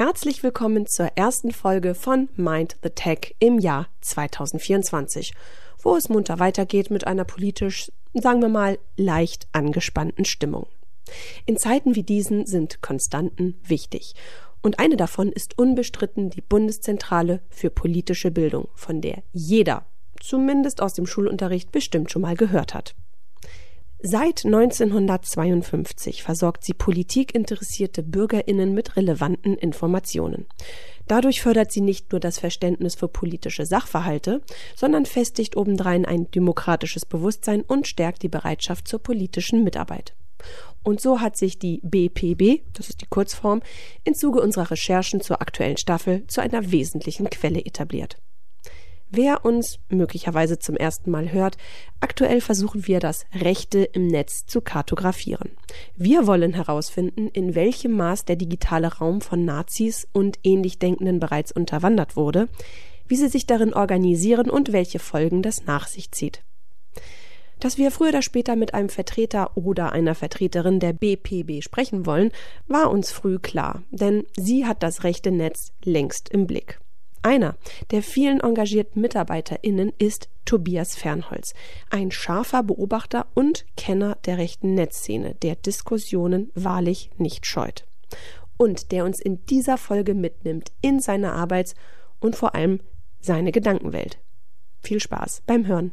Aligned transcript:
Herzlich 0.00 0.42
willkommen 0.42 0.86
zur 0.86 1.08
ersten 1.14 1.52
Folge 1.52 1.94
von 1.94 2.30
Mind 2.34 2.78
the 2.82 2.88
Tech 2.88 3.34
im 3.38 3.58
Jahr 3.58 3.86
2024, 4.00 5.34
wo 5.82 5.94
es 5.94 6.08
munter 6.08 6.38
weitergeht 6.38 6.90
mit 6.90 7.06
einer 7.06 7.24
politisch, 7.24 7.92
sagen 8.14 8.40
wir 8.40 8.48
mal, 8.48 8.78
leicht 8.96 9.46
angespannten 9.52 10.24
Stimmung. 10.24 10.68
In 11.44 11.58
Zeiten 11.58 11.96
wie 11.96 12.02
diesen 12.02 12.46
sind 12.46 12.80
Konstanten 12.80 13.60
wichtig. 13.62 14.14
Und 14.62 14.78
eine 14.78 14.96
davon 14.96 15.32
ist 15.32 15.58
unbestritten 15.58 16.30
die 16.30 16.40
Bundeszentrale 16.40 17.42
für 17.50 17.68
politische 17.68 18.30
Bildung, 18.30 18.68
von 18.74 19.02
der 19.02 19.22
jeder, 19.34 19.84
zumindest 20.18 20.80
aus 20.80 20.94
dem 20.94 21.04
Schulunterricht, 21.04 21.72
bestimmt 21.72 22.10
schon 22.10 22.22
mal 22.22 22.36
gehört 22.36 22.72
hat. 22.72 22.94
Seit 24.02 24.46
1952 24.46 26.22
versorgt 26.22 26.64
sie 26.64 26.72
politikinteressierte 26.72 28.02
Bürgerinnen 28.02 28.72
mit 28.72 28.96
relevanten 28.96 29.56
Informationen. 29.56 30.46
Dadurch 31.06 31.42
fördert 31.42 31.70
sie 31.70 31.82
nicht 31.82 32.10
nur 32.10 32.18
das 32.18 32.38
Verständnis 32.38 32.94
für 32.94 33.08
politische 33.08 33.66
Sachverhalte, 33.66 34.40
sondern 34.74 35.04
festigt 35.04 35.54
obendrein 35.54 36.06
ein 36.06 36.30
demokratisches 36.30 37.04
Bewusstsein 37.04 37.60
und 37.60 37.86
stärkt 37.86 38.22
die 38.22 38.28
Bereitschaft 38.28 38.88
zur 38.88 39.02
politischen 39.02 39.64
Mitarbeit. 39.64 40.14
Und 40.82 41.02
so 41.02 41.20
hat 41.20 41.36
sich 41.36 41.58
die 41.58 41.82
BPB, 41.82 42.62
das 42.72 42.88
ist 42.88 43.02
die 43.02 43.06
Kurzform, 43.06 43.60
im 44.04 44.14
Zuge 44.14 44.40
unserer 44.40 44.70
Recherchen 44.70 45.20
zur 45.20 45.42
aktuellen 45.42 45.76
Staffel 45.76 46.26
zu 46.26 46.40
einer 46.40 46.72
wesentlichen 46.72 47.28
Quelle 47.28 47.60
etabliert. 47.66 48.16
Wer 49.12 49.44
uns 49.44 49.80
möglicherweise 49.88 50.60
zum 50.60 50.76
ersten 50.76 51.10
Mal 51.10 51.32
hört, 51.32 51.56
aktuell 51.98 52.40
versuchen 52.40 52.86
wir 52.86 53.00
das 53.00 53.26
Rechte 53.34 53.82
im 53.82 54.06
Netz 54.06 54.46
zu 54.46 54.60
kartografieren. 54.60 55.50
Wir 55.96 56.28
wollen 56.28 56.54
herausfinden, 56.54 57.26
in 57.26 57.56
welchem 57.56 57.96
Maß 57.96 58.24
der 58.24 58.36
digitale 58.36 58.86
Raum 58.86 59.20
von 59.20 59.44
Nazis 59.44 60.06
und 60.12 60.38
ähnlich 60.44 60.78
Denkenden 60.78 61.18
bereits 61.18 61.50
unterwandert 61.50 62.14
wurde, 62.14 62.48
wie 63.08 63.16
sie 63.16 63.28
sich 63.28 63.46
darin 63.46 63.74
organisieren 63.74 64.48
und 64.48 64.72
welche 64.72 65.00
Folgen 65.00 65.42
das 65.42 65.64
nach 65.64 65.88
sich 65.88 66.12
zieht. 66.12 66.44
Dass 67.58 67.78
wir 67.78 67.90
früher 67.90 68.10
oder 68.10 68.22
später 68.22 68.54
mit 68.54 68.74
einem 68.74 68.90
Vertreter 68.90 69.56
oder 69.56 69.90
einer 69.90 70.14
Vertreterin 70.14 70.78
der 70.78 70.92
BPB 70.92 71.64
sprechen 71.64 72.06
wollen, 72.06 72.30
war 72.68 72.92
uns 72.92 73.10
früh 73.10 73.40
klar, 73.40 73.82
denn 73.90 74.24
sie 74.36 74.66
hat 74.66 74.84
das 74.84 75.02
rechte 75.02 75.32
Netz 75.32 75.72
längst 75.84 76.28
im 76.28 76.46
Blick. 76.46 76.78
Einer 77.22 77.56
der 77.90 78.02
vielen 78.02 78.40
engagierten 78.40 79.00
MitarbeiterInnen 79.00 79.92
ist 79.98 80.30
Tobias 80.46 80.94
Fernholz, 80.96 81.52
ein 81.90 82.10
scharfer 82.10 82.62
Beobachter 82.62 83.26
und 83.34 83.66
Kenner 83.76 84.16
der 84.24 84.38
rechten 84.38 84.74
Netzszene, 84.74 85.34
der 85.36 85.56
Diskussionen 85.56 86.50
wahrlich 86.54 87.10
nicht 87.18 87.44
scheut. 87.44 87.86
Und 88.56 88.90
der 88.90 89.04
uns 89.04 89.20
in 89.20 89.44
dieser 89.46 89.76
Folge 89.76 90.14
mitnimmt 90.14 90.72
in 90.80 91.00
seine 91.00 91.32
Arbeits- 91.32 91.74
und 92.20 92.36
vor 92.36 92.54
allem 92.54 92.80
seine 93.20 93.52
Gedankenwelt. 93.52 94.18
Viel 94.82 95.00
Spaß 95.00 95.42
beim 95.46 95.66
Hören. 95.66 95.92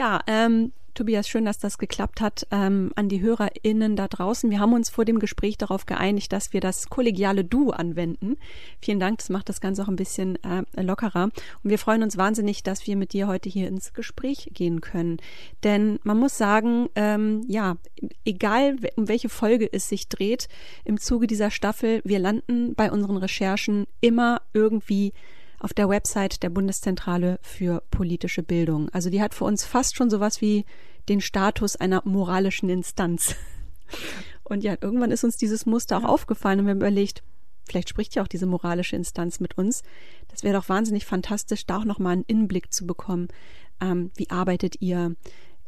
Ja, 0.00 0.22
ähm, 0.26 0.72
Tobias, 0.94 1.28
schön, 1.28 1.44
dass 1.44 1.58
das 1.58 1.76
geklappt 1.76 2.22
hat. 2.22 2.46
Ähm, 2.50 2.90
an 2.96 3.10
die 3.10 3.20
HörerInnen 3.20 3.96
da 3.96 4.08
draußen. 4.08 4.48
Wir 4.50 4.58
haben 4.58 4.72
uns 4.72 4.88
vor 4.88 5.04
dem 5.04 5.18
Gespräch 5.18 5.58
darauf 5.58 5.84
geeinigt, 5.84 6.32
dass 6.32 6.54
wir 6.54 6.62
das 6.62 6.88
kollegiale 6.88 7.44
Du 7.44 7.70
anwenden. 7.70 8.38
Vielen 8.80 8.98
Dank, 8.98 9.18
das 9.18 9.28
macht 9.28 9.50
das 9.50 9.60
Ganze 9.60 9.82
auch 9.82 9.88
ein 9.88 9.96
bisschen 9.96 10.42
äh, 10.42 10.62
lockerer. 10.80 11.24
Und 11.24 11.68
wir 11.68 11.78
freuen 11.78 12.02
uns 12.02 12.16
wahnsinnig, 12.16 12.62
dass 12.62 12.86
wir 12.86 12.96
mit 12.96 13.12
dir 13.12 13.26
heute 13.26 13.50
hier 13.50 13.68
ins 13.68 13.92
Gespräch 13.92 14.48
gehen 14.54 14.80
können. 14.80 15.18
Denn 15.64 15.98
man 16.02 16.16
muss 16.16 16.38
sagen, 16.38 16.88
ähm, 16.94 17.42
ja, 17.46 17.76
egal 18.24 18.76
um 18.96 19.06
welche 19.06 19.28
Folge 19.28 19.70
es 19.70 19.90
sich 19.90 20.08
dreht, 20.08 20.48
im 20.86 20.98
Zuge 20.98 21.26
dieser 21.26 21.50
Staffel, 21.50 22.00
wir 22.04 22.20
landen 22.20 22.74
bei 22.74 22.90
unseren 22.90 23.18
Recherchen 23.18 23.86
immer 24.00 24.40
irgendwie 24.54 25.12
auf 25.60 25.74
der 25.74 25.88
Website 25.88 26.42
der 26.42 26.50
Bundeszentrale 26.50 27.38
für 27.42 27.82
politische 27.90 28.42
Bildung. 28.42 28.88
Also 28.90 29.10
die 29.10 29.22
hat 29.22 29.34
für 29.34 29.44
uns 29.44 29.64
fast 29.64 29.94
schon 29.94 30.10
sowas 30.10 30.40
wie 30.40 30.64
den 31.08 31.20
Status 31.20 31.76
einer 31.76 32.02
moralischen 32.04 32.68
Instanz. 32.68 33.36
Und 34.44 34.64
ja, 34.64 34.76
irgendwann 34.80 35.12
ist 35.12 35.22
uns 35.22 35.36
dieses 35.36 35.64
Muster 35.64 35.96
auch 35.98 36.04
aufgefallen 36.04 36.58
und 36.58 36.66
wir 36.66 36.72
haben 36.72 36.78
überlegt, 36.78 37.22
vielleicht 37.66 37.88
spricht 37.88 38.16
ja 38.16 38.22
auch 38.24 38.26
diese 38.26 38.46
moralische 38.46 38.96
Instanz 38.96 39.38
mit 39.38 39.56
uns. 39.56 39.84
Das 40.26 40.42
wäre 40.42 40.54
doch 40.54 40.68
wahnsinnig 40.68 41.06
fantastisch, 41.06 41.66
da 41.66 41.78
auch 41.78 41.84
nochmal 41.84 42.14
einen 42.14 42.24
Innenblick 42.26 42.72
zu 42.72 42.84
bekommen. 42.84 43.28
Ähm, 43.80 44.10
wie 44.16 44.28
arbeitet 44.28 44.80
ihr? 44.82 45.14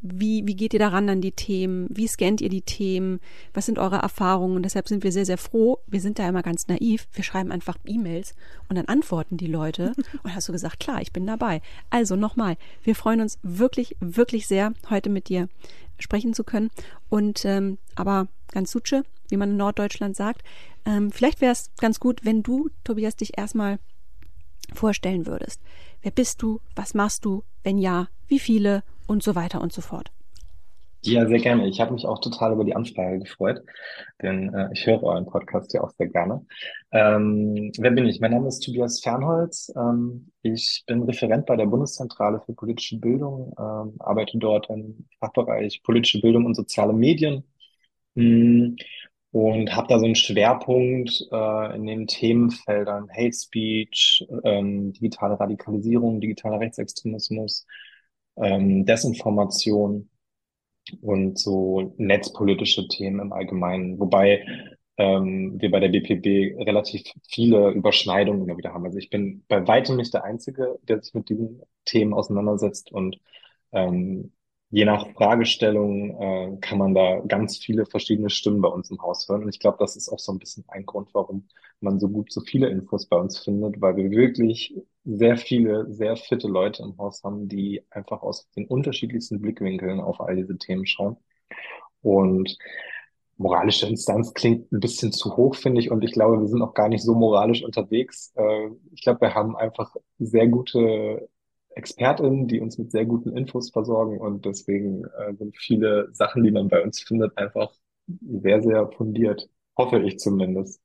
Wie, 0.05 0.45
wie 0.47 0.57
geht 0.57 0.75
ihr 0.75 0.81
daran 0.81 1.09
an 1.09 1.21
die 1.21 1.31
Themen? 1.31 1.87
Wie 1.89 2.09
scannt 2.09 2.41
ihr 2.41 2.49
die 2.49 2.63
Themen? 2.63 3.21
Was 3.55 3.67
sind 3.67 3.79
eure 3.79 3.97
Erfahrungen? 3.97 4.57
Und 4.57 4.65
deshalb 4.65 4.89
sind 4.89 5.05
wir 5.05 5.13
sehr, 5.13 5.25
sehr 5.25 5.39
froh. 5.39 5.79
Wir 5.87 6.01
sind 6.01 6.19
da 6.19 6.29
immer 6.29 6.43
ganz 6.43 6.67
naiv. 6.67 7.07
Wir 7.13 7.23
schreiben 7.23 7.53
einfach 7.53 7.79
E-Mails 7.87 8.35
und 8.69 8.77
dann 8.77 8.87
antworten 8.87 9.37
die 9.37 9.47
Leute. 9.47 9.93
Und 10.25 10.35
hast 10.35 10.49
du 10.49 10.53
gesagt, 10.53 10.81
klar, 10.81 11.01
ich 11.01 11.13
bin 11.13 11.27
dabei. 11.27 11.63
Also 11.91 12.17
nochmal, 12.17 12.57
wir 12.83 12.97
freuen 12.97 13.21
uns 13.21 13.39
wirklich, 13.43 13.97
wirklich 14.01 14.47
sehr, 14.47 14.73
heute 14.91 15.09
mit 15.09 15.29
dir 15.29 15.49
sprechen 15.99 16.35
zu 16.35 16.43
können. 16.43 16.71
Und 17.09 17.45
ähm, 17.45 17.79
aber 17.95 18.27
ganz 18.51 18.73
Sutsche, 18.73 19.05
wie 19.29 19.37
man 19.37 19.51
in 19.51 19.57
Norddeutschland 19.57 20.17
sagt, 20.17 20.43
ähm, 20.85 21.13
vielleicht 21.13 21.41
wäre 21.41 21.53
es 21.53 21.71
ganz 21.79 22.01
gut, 22.01 22.25
wenn 22.25 22.43
du, 22.43 22.71
Tobias, 22.83 23.17
dich 23.17 23.39
erstmal 23.39 23.79
vorstellen 24.75 25.27
würdest. 25.27 25.61
Wer 26.03 26.11
bist 26.11 26.43
du? 26.43 26.61
Was 26.75 26.95
machst 26.95 27.25
du? 27.25 27.45
Wenn 27.63 27.79
ja, 27.79 28.09
wie 28.27 28.41
viele? 28.41 28.83
Und 29.07 29.23
so 29.23 29.35
weiter 29.35 29.61
und 29.61 29.73
so 29.73 29.81
fort. 29.81 30.11
Ja, 31.05 31.27
sehr 31.27 31.41
gerne. 31.41 31.67
Ich 31.67 31.81
habe 31.81 31.93
mich 31.93 32.07
auch 32.07 32.21
total 32.21 32.53
über 32.53 32.65
die 32.65 32.77
Anfrage 32.77 33.19
gefreut, 33.19 33.65
denn 34.23 34.55
äh, 34.55 34.69
ich 34.73 34.87
höre 34.87 35.03
euren 35.03 35.27
Podcast 35.27 35.75
ja 35.75 35.83
auch 35.83 35.91
sehr 35.91 36.07
gerne. 36.07 36.47
Ähm, 36.93 37.73
wer 37.77 37.91
bin 37.91 38.07
ich? 38.07 38.21
Mein 38.21 38.31
Name 38.31 38.47
ist 38.47 38.61
Tobias 38.61 39.01
Fernholz. 39.01 39.73
Ähm, 39.77 40.31
ich 40.43 40.85
bin 40.87 41.03
Referent 41.03 41.47
bei 41.47 41.57
der 41.57 41.67
Bundeszentrale 41.67 42.41
für 42.47 42.53
politische 42.53 43.01
Bildung, 43.01 43.53
ähm, 43.59 43.97
arbeite 43.99 44.39
dort 44.39 44.71
im 44.71 45.09
Fachbereich 45.19 45.83
politische 45.83 46.21
Bildung 46.21 46.47
und 46.47 46.55
soziale 46.55 46.93
Medien 46.93 47.43
mh, 48.15 48.25
mm, 48.25 48.77
und 49.33 49.75
habe 49.75 49.89
da 49.89 49.99
so 49.99 50.05
einen 50.05 50.15
Schwerpunkt 50.15 51.27
äh, 51.33 51.77
in 51.77 51.87
den 51.87 52.07
Themenfeldern 52.07 53.09
Hate 53.11 53.33
Speech, 53.33 54.25
ähm, 54.45 54.93
digitale 54.93 55.41
Radikalisierung, 55.41 56.21
digitaler 56.21 56.61
Rechtsextremismus, 56.61 57.67
ähm, 58.37 58.87
Desinformation 58.87 60.09
und 61.01 61.39
so 61.39 61.95
netzpolitische 61.97 62.89
Themen 62.89 63.21
im 63.21 63.33
Allgemeinen. 63.33 63.99
Wobei 63.99 64.45
ähm, 64.97 65.61
wir 65.61 65.71
bei 65.71 65.81
der 65.81 65.89
BPB 65.89 66.59
relativ 66.67 67.03
viele 67.29 67.71
Überschneidungen 67.71 68.57
wieder 68.57 68.73
haben. 68.75 68.85
Also 68.85 68.99
ich 68.99 69.11
bin 69.11 69.45
bei 69.49 69.67
weitem 69.67 69.97
nicht 69.97 70.13
der 70.15 70.25
Einzige, 70.25 70.79
der 70.83 71.03
sich 71.03 71.15
mit 71.15 71.29
diesen 71.29 71.63
Themen 71.85 72.15
auseinandersetzt 72.15 72.93
und 72.93 73.19
ähm, 73.73 74.33
je 74.73 74.87
nach 74.87 75.07
Fragestellung 75.13 76.19
äh, 76.19 76.57
kann 76.63 76.79
man 76.79 76.95
da 76.95 77.21
ganz 77.21 77.59
viele 77.59 77.85
verschiedene 77.85 78.31
Stimmen 78.31 78.63
bei 78.63 78.69
uns 78.69 78.91
im 78.91 79.01
Haus 79.03 79.29
hören. 79.29 79.43
Und 79.43 79.51
ich 79.51 79.61
glaube, 79.61 79.77
das 79.79 79.97
ist 79.97 80.09
auch 80.09 80.19
so 80.19 80.33
ein 80.33 80.39
bisschen 80.39 80.65
ein 80.69 80.87
Grund, 80.87 81.11
warum 81.13 81.47
man 81.81 82.01
so 82.01 82.09
gut 82.09 82.33
so 82.33 82.41
viele 82.41 82.69
Infos 82.71 83.07
bei 83.07 83.19
uns 83.19 83.39
findet, 83.39 83.81
weil 83.83 83.97
wir 83.97 84.11
wirklich 84.11 84.75
sehr 85.05 85.37
viele, 85.37 85.93
sehr 85.93 86.17
fitte 86.17 86.49
Leute 86.49 86.83
im 86.85 86.97
Haus 86.97 87.23
haben, 87.23 87.49
die 87.49 87.83
einfach 87.91 88.23
aus 88.23 88.49
den 88.57 88.67
unterschiedlichsten 88.67 89.43
Blickwinkeln 89.43 90.01
auf 90.01 90.21
all 90.23 90.37
diese 90.37 90.57
Themen 90.57 90.87
schauen. 90.87 91.19
Und 92.01 92.57
moralische 93.37 93.87
Instanz 93.87 94.33
klingt 94.33 94.73
ein 94.73 94.81
bisschen 94.81 95.13
zu 95.13 95.37
hoch, 95.37 95.55
finde 95.55 95.83
ich. 95.83 95.91
Und 95.91 96.03
ich 96.03 96.13
glaube, 96.13 96.41
wir 96.41 96.49
sind 96.49 96.63
auch 96.63 96.75
gar 96.75 96.89
nicht 96.89 97.03
so 97.03 97.15
moralisch 97.15 97.63
unterwegs. 97.63 98.33
Äh, 98.37 98.71
ich 98.93 99.03
glaube, 99.03 99.21
wir 99.21 99.35
haben 99.35 99.55
einfach 99.55 99.95
sehr 100.19 100.49
gute 100.49 101.29
ExpertInnen, 101.75 102.49
die 102.49 102.61
uns 102.61 102.79
mit 102.79 102.91
sehr 102.91 103.05
guten 103.05 103.37
Infos 103.37 103.71
versorgen 103.71 104.19
und 104.21 104.45
deswegen 104.45 105.05
äh, 105.05 105.35
sind 105.35 105.57
viele 105.57 106.09
Sachen, 106.13 106.43
die 106.43 106.51
man 106.51 106.69
bei 106.69 106.83
uns 106.83 107.01
findet, 107.01 107.37
einfach 107.39 107.73
sehr, 108.07 108.63
sehr 108.63 108.89
fundiert. 108.89 109.49
Hoffe 109.77 110.01
ich 110.01 110.19
zumindest. 110.19 110.81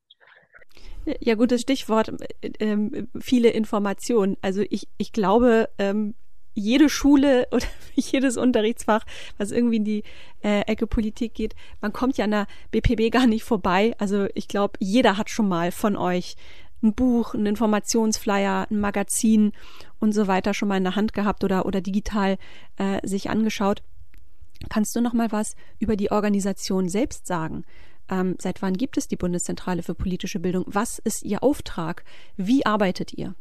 Ja, 1.22 1.36
gutes 1.36 1.62
Stichwort, 1.62 2.12
ähm, 2.60 3.08
viele 3.20 3.50
Informationen. 3.50 4.36
Also 4.42 4.64
ich, 4.70 4.90
ich 4.98 5.14
glaube, 5.14 5.70
ähm, 5.78 6.16
jede 6.54 6.90
Schule 6.90 7.48
oder 7.52 7.66
jedes 7.96 8.36
Unterrichtsfach, 8.36 9.06
was 9.38 9.52
irgendwie 9.52 9.78
in 9.78 9.86
die 9.86 10.04
äh, 10.44 10.62
Ecke 10.62 10.88
Politik 10.88 11.34
geht, 11.34 11.56
man 11.82 11.94
kommt 11.94 12.18
ja 12.18 12.26
an 12.26 12.32
der 12.32 12.48
BPB 12.72 13.12
gar 13.12 13.28
nicht 13.28 13.44
vorbei. 13.44 13.94
Also 14.00 14.28
ich 14.34 14.48
glaube, 14.48 14.74
jeder 14.80 15.18
hat 15.18 15.30
schon 15.30 15.48
mal 15.48 15.72
von 15.72 15.96
euch 15.96 16.36
ein 16.84 16.94
Buch, 16.94 17.34
ein 17.34 17.46
Informationsflyer, 17.46 18.68
ein 18.70 18.80
Magazin 18.80 19.52
und 20.00 20.14
so 20.14 20.28
weiter 20.28 20.54
schon 20.54 20.68
mal 20.68 20.78
in 20.78 20.84
der 20.84 20.96
Hand 20.96 21.14
gehabt 21.14 21.44
oder, 21.44 21.66
oder 21.66 21.82
digital 21.82 22.38
äh, 22.78 23.06
sich 23.06 23.30
angeschaut. 23.30 23.84
Kannst 24.70 24.96
du 24.96 25.02
noch 25.02 25.14
mal 25.14 25.32
was 25.32 25.56
über 25.80 25.96
die 25.96 26.12
Organisation 26.12 26.90
selbst 26.90 27.28
sagen? 27.28 27.64
Ähm, 28.10 28.36
seit 28.40 28.62
wann 28.62 28.74
gibt 28.74 28.98
es 28.98 29.08
die 29.08 29.18
Bundeszentrale 29.18 29.84
für 29.84 29.94
politische 29.94 30.40
Bildung? 30.40 30.64
Was 30.68 31.00
ist 31.00 31.24
Ihr 31.24 31.44
Auftrag? 31.44 32.04
Wie 32.38 32.66
arbeitet 32.66 33.14
ihr? 33.14 33.36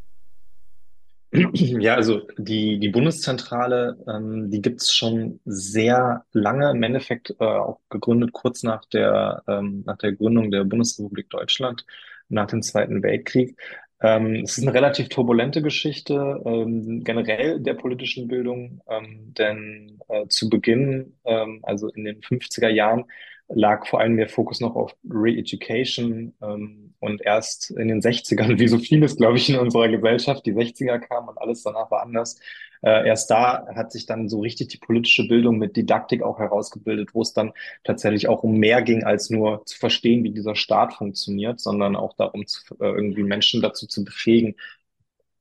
Ja, 1.52 1.94
also 1.94 2.22
die, 2.38 2.78
die 2.78 2.88
Bundeszentrale, 2.88 3.98
ähm, 4.08 4.50
die 4.50 4.62
gibt's 4.62 4.94
schon 4.94 5.40
sehr 5.44 6.24
lange, 6.32 6.70
im 6.70 6.82
Endeffekt 6.82 7.34
äh, 7.38 7.44
auch 7.44 7.80
gegründet 7.90 8.32
kurz 8.32 8.62
nach 8.62 8.84
der, 8.86 9.42
ähm, 9.48 9.82
nach 9.86 9.98
der 9.98 10.12
Gründung 10.12 10.50
der 10.50 10.64
Bundesrepublik 10.64 11.28
Deutschland, 11.30 11.84
nach 12.28 12.46
dem 12.46 12.62
Zweiten 12.62 13.02
Weltkrieg. 13.02 13.56
Ähm, 14.00 14.42
es 14.44 14.58
ist 14.58 14.64
eine 14.64 14.74
relativ 14.74 15.08
turbulente 15.08 15.62
Geschichte 15.62 16.42
ähm, 16.44 17.02
generell 17.02 17.60
der 17.60 17.74
politischen 17.74 18.28
Bildung, 18.28 18.82
ähm, 18.88 19.32
denn 19.34 20.00
äh, 20.08 20.26
zu 20.28 20.50
Beginn, 20.50 21.16
ähm, 21.24 21.60
also 21.62 21.88
in 21.88 22.04
den 22.04 22.20
50er 22.20 22.68
Jahren, 22.68 23.04
lag 23.48 23.86
vor 23.86 24.00
allem 24.00 24.16
der 24.16 24.28
Fokus 24.28 24.60
noch 24.60 24.74
auf 24.74 24.96
Re-Education 25.08 26.34
ähm, 26.42 26.94
und 26.98 27.22
erst 27.22 27.70
in 27.70 27.88
den 27.88 28.00
60ern, 28.00 28.58
wie 28.58 28.68
so 28.68 28.78
vieles, 28.78 29.16
glaube 29.16 29.36
ich, 29.36 29.48
in 29.48 29.58
unserer 29.58 29.88
Gesellschaft, 29.88 30.44
die 30.46 30.54
60er 30.54 30.98
kamen 30.98 31.28
und 31.28 31.38
alles 31.38 31.62
danach 31.62 31.90
war 31.90 32.02
anders. 32.02 32.38
Äh, 32.82 33.06
erst 33.08 33.30
da 33.30 33.66
hat 33.74 33.92
sich 33.92 34.06
dann 34.06 34.28
so 34.28 34.40
richtig 34.40 34.68
die 34.68 34.78
politische 34.78 35.26
Bildung 35.26 35.58
mit 35.58 35.76
Didaktik 35.76 36.22
auch 36.22 36.38
herausgebildet, 36.38 37.14
wo 37.14 37.22
es 37.22 37.32
dann 37.32 37.52
tatsächlich 37.84 38.28
auch 38.28 38.42
um 38.42 38.58
mehr 38.58 38.82
ging, 38.82 39.04
als 39.04 39.30
nur 39.30 39.64
zu 39.64 39.78
verstehen, 39.78 40.24
wie 40.24 40.30
dieser 40.30 40.56
Staat 40.56 40.94
funktioniert, 40.94 41.60
sondern 41.60 41.96
auch 41.96 42.14
darum, 42.14 42.46
zu, 42.46 42.62
äh, 42.80 42.86
irgendwie 42.86 43.22
Menschen 43.22 43.62
dazu 43.62 43.86
zu 43.86 44.04
befähigen, 44.04 44.56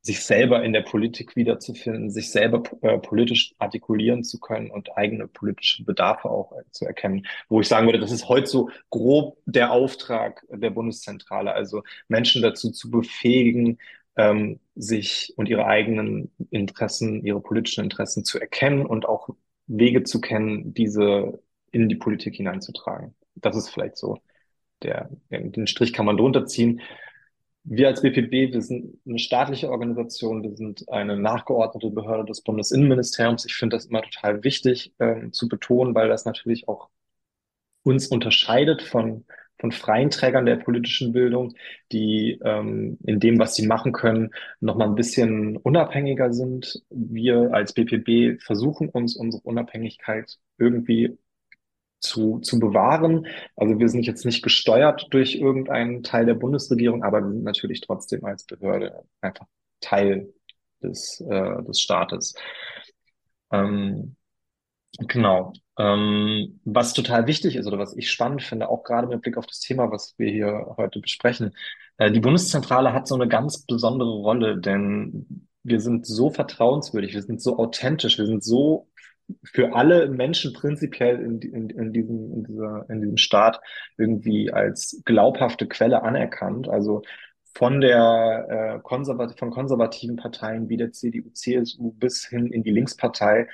sich 0.06 0.24
selber 0.24 0.64
in 0.64 0.72
der 0.72 0.82
Politik 0.82 1.36
wiederzufinden, 1.36 2.12
sich 2.12 2.30
selber 2.30 2.62
äh, 2.82 3.00
politisch 3.00 3.56
artikulieren 3.58 4.24
zu 4.24 4.40
können 4.40 4.70
und 4.70 4.96
eigene 4.96 5.28
politische 5.28 5.84
Bedarfe 5.84 6.30
auch 6.30 6.52
äh, 6.52 6.62
zu 6.70 6.86
erkennen. 6.86 7.26
Wo 7.50 7.60
ich 7.60 7.68
sagen 7.68 7.88
würde, 7.88 8.00
das 8.00 8.12
ist 8.12 8.30
heute 8.30 8.46
so 8.46 8.70
grob 8.92 9.40
der 9.48 9.72
Auftrag 9.72 10.46
der 10.48 10.70
Bundeszentrale, 10.70 11.54
also 11.54 11.82
Menschen 12.08 12.44
dazu 12.44 12.70
zu 12.70 12.92
befähigen, 12.92 13.80
ähm, 14.16 14.60
sich 14.76 15.34
und 15.38 15.50
ihre 15.50 15.66
eigenen 15.66 16.32
Interessen, 16.52 17.26
ihre 17.26 17.42
politischen 17.42 17.84
Interessen 17.84 18.24
zu 18.24 18.40
erkennen 18.40 18.86
und 18.86 19.08
auch 19.08 19.30
Wege 19.66 20.04
zu 20.04 20.22
kennen, 20.22 20.76
diese 20.76 21.40
in 21.72 21.90
die 21.90 21.96
Politik 21.96 22.36
hineinzutragen. 22.36 23.16
Das 23.34 23.56
ist 23.56 23.70
vielleicht 23.70 23.98
so 23.98 24.20
der, 24.84 25.10
den 25.32 25.66
Strich 25.66 25.94
kann 25.94 26.06
man 26.06 26.18
drunter 26.18 26.46
ziehen. 26.46 26.82
Wir 27.68 27.88
als 27.88 28.02
BPB, 28.02 28.54
wir 28.54 28.62
sind 28.62 29.00
eine 29.08 29.18
staatliche 29.18 29.72
Organisation, 29.72 30.44
wir 30.44 30.56
sind 30.56 30.88
eine 30.90 31.18
nachgeordnete 31.18 31.90
Behörde 31.90 32.26
des 32.26 32.42
Bundesinnenministeriums. 32.42 33.46
Ich 33.46 33.56
finde 33.56 33.76
das 33.76 33.88
immer 33.88 34.04
total 34.04 34.44
wichtig 34.44 34.94
äh, 35.00 35.32
zu 35.32 35.48
betonen, 35.48 35.96
weil 35.96 36.08
das 36.08 36.26
natürlich 36.26 36.68
auch 36.68 36.90
uns 37.84 38.08
unterscheidet 38.08 38.84
von, 38.84 39.26
von 39.60 39.72
freien 39.72 40.12
Trägern 40.12 40.46
der 40.46 40.58
politischen 40.58 41.12
Bildung, 41.12 41.56
die 41.92 42.40
ähm, 42.44 43.00
in 43.04 43.20
dem, 43.20 43.40
was 43.40 43.56
sie 43.56 43.66
machen 43.66 43.94
können, 43.94 44.32
noch 44.60 44.76
mal 44.76 44.86
ein 44.88 44.96
bisschen 44.96 45.58
unabhängiger 45.58 46.34
sind. 46.34 46.84
Wir 46.92 47.52
als 47.52 47.74
BPB 47.74 48.42
versuchen 48.44 48.90
uns 48.90 49.16
unsere 49.16 49.42
Unabhängigkeit 49.42 50.38
irgendwie 50.60 51.18
zu, 52.00 52.40
zu 52.40 52.60
bewahren. 52.60 53.28
Also 53.56 53.80
wir 53.80 53.90
sind 53.90 54.06
jetzt 54.06 54.26
nicht 54.26 54.44
gesteuert 54.44 55.08
durch 55.12 55.36
irgendeinen 55.36 56.04
Teil 56.04 56.26
der 56.26 56.36
Bundesregierung, 56.36 57.04
aber 57.04 57.22
wir 57.22 57.32
sind 57.32 57.44
natürlich 57.44 57.82
trotzdem 57.82 58.26
als 58.26 58.46
Behörde 58.46 59.04
einfach 59.22 59.48
Teil 59.82 60.34
des, 60.82 61.22
äh, 61.22 61.64
des 61.64 61.80
Staates. 61.80 62.36
Ähm, 63.52 64.16
genau. 65.00 65.54
Ähm, 65.78 66.62
was 66.64 66.94
total 66.94 67.28
wichtig 67.28 67.56
ist 67.56 67.68
oder 67.68 67.80
was 67.80 67.98
ich 67.98 68.10
spannend 68.10 68.44
finde, 68.44 68.70
auch 68.70 68.84
gerade 68.84 69.08
mit 69.08 69.22
Blick 69.22 69.38
auf 69.38 69.46
das 69.46 69.60
Thema, 69.60 69.92
was 69.92 70.16
wir 70.18 70.32
hier 70.32 70.76
heute 70.78 71.00
besprechen, 71.02 71.54
äh, 71.98 72.12
die 72.12 72.22
Bundeszentrale 72.22 72.94
hat 72.94 73.08
so 73.08 73.16
eine 73.16 73.28
ganz 73.28 73.66
besondere 73.66 74.12
Rolle, 74.12 74.58
denn 74.60 75.48
wir 75.64 75.82
sind 75.82 76.06
so 76.06 76.30
vertrauenswürdig, 76.30 77.14
wir 77.14 77.24
sind 77.24 77.42
so 77.42 77.58
authentisch, 77.58 78.18
wir 78.18 78.26
sind 78.26 78.44
so 78.44 78.88
für 79.44 79.74
alle 79.74 80.08
Menschen 80.08 80.54
prinzipiell 80.54 81.20
in, 81.20 81.40
in, 81.42 81.70
in, 81.70 81.94
diesem, 81.94 82.32
in, 82.34 82.44
dieser, 82.44 82.86
in 82.90 83.02
diesem 83.02 83.18
Staat 83.18 83.60
irgendwie 83.98 84.52
als 84.52 85.02
glaubhafte 85.06 85.68
Quelle 85.68 86.04
anerkannt. 86.04 86.68
Also 86.68 87.02
von 87.56 87.82
der 87.82 88.78
äh, 88.78 88.80
konservat 88.82 89.40
von 89.40 89.50
konservativen 89.50 90.18
Parteien 90.18 90.70
wie 90.70 90.78
der 90.78 90.92
CDU, 90.92 91.30
CSU 91.32 91.92
bis 91.94 92.26
hin 92.26 92.48
in 92.48 92.64
die 92.64 92.72
Linkspartei 92.72 93.48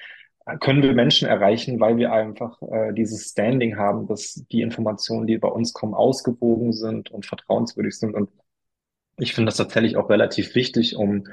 äh, 0.45 0.57
können 0.57 0.81
wir 0.81 0.93
Menschen 0.93 1.27
erreichen, 1.27 1.79
weil 1.79 1.97
wir 1.97 2.11
einfach 2.11 2.61
äh, 2.63 2.93
dieses 2.93 3.29
Standing 3.29 3.77
haben, 3.77 4.07
dass 4.07 4.45
die 4.51 4.61
Informationen, 4.61 5.27
die 5.27 5.37
bei 5.37 5.49
uns 5.49 5.73
kommen, 5.73 5.93
ausgewogen 5.93 6.73
sind 6.73 7.11
und 7.11 7.25
vertrauenswürdig 7.25 7.97
sind. 7.97 8.15
Und 8.15 8.29
ich 9.17 9.33
finde 9.33 9.49
das 9.49 9.57
tatsächlich 9.57 9.97
auch 9.97 10.09
relativ 10.09 10.55
wichtig, 10.55 10.95
um 10.95 11.25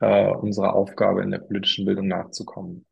äh, 0.00 0.30
unserer 0.30 0.74
Aufgabe 0.74 1.22
in 1.22 1.30
der 1.30 1.38
politischen 1.38 1.86
Bildung 1.86 2.08
nachzukommen. 2.08 2.84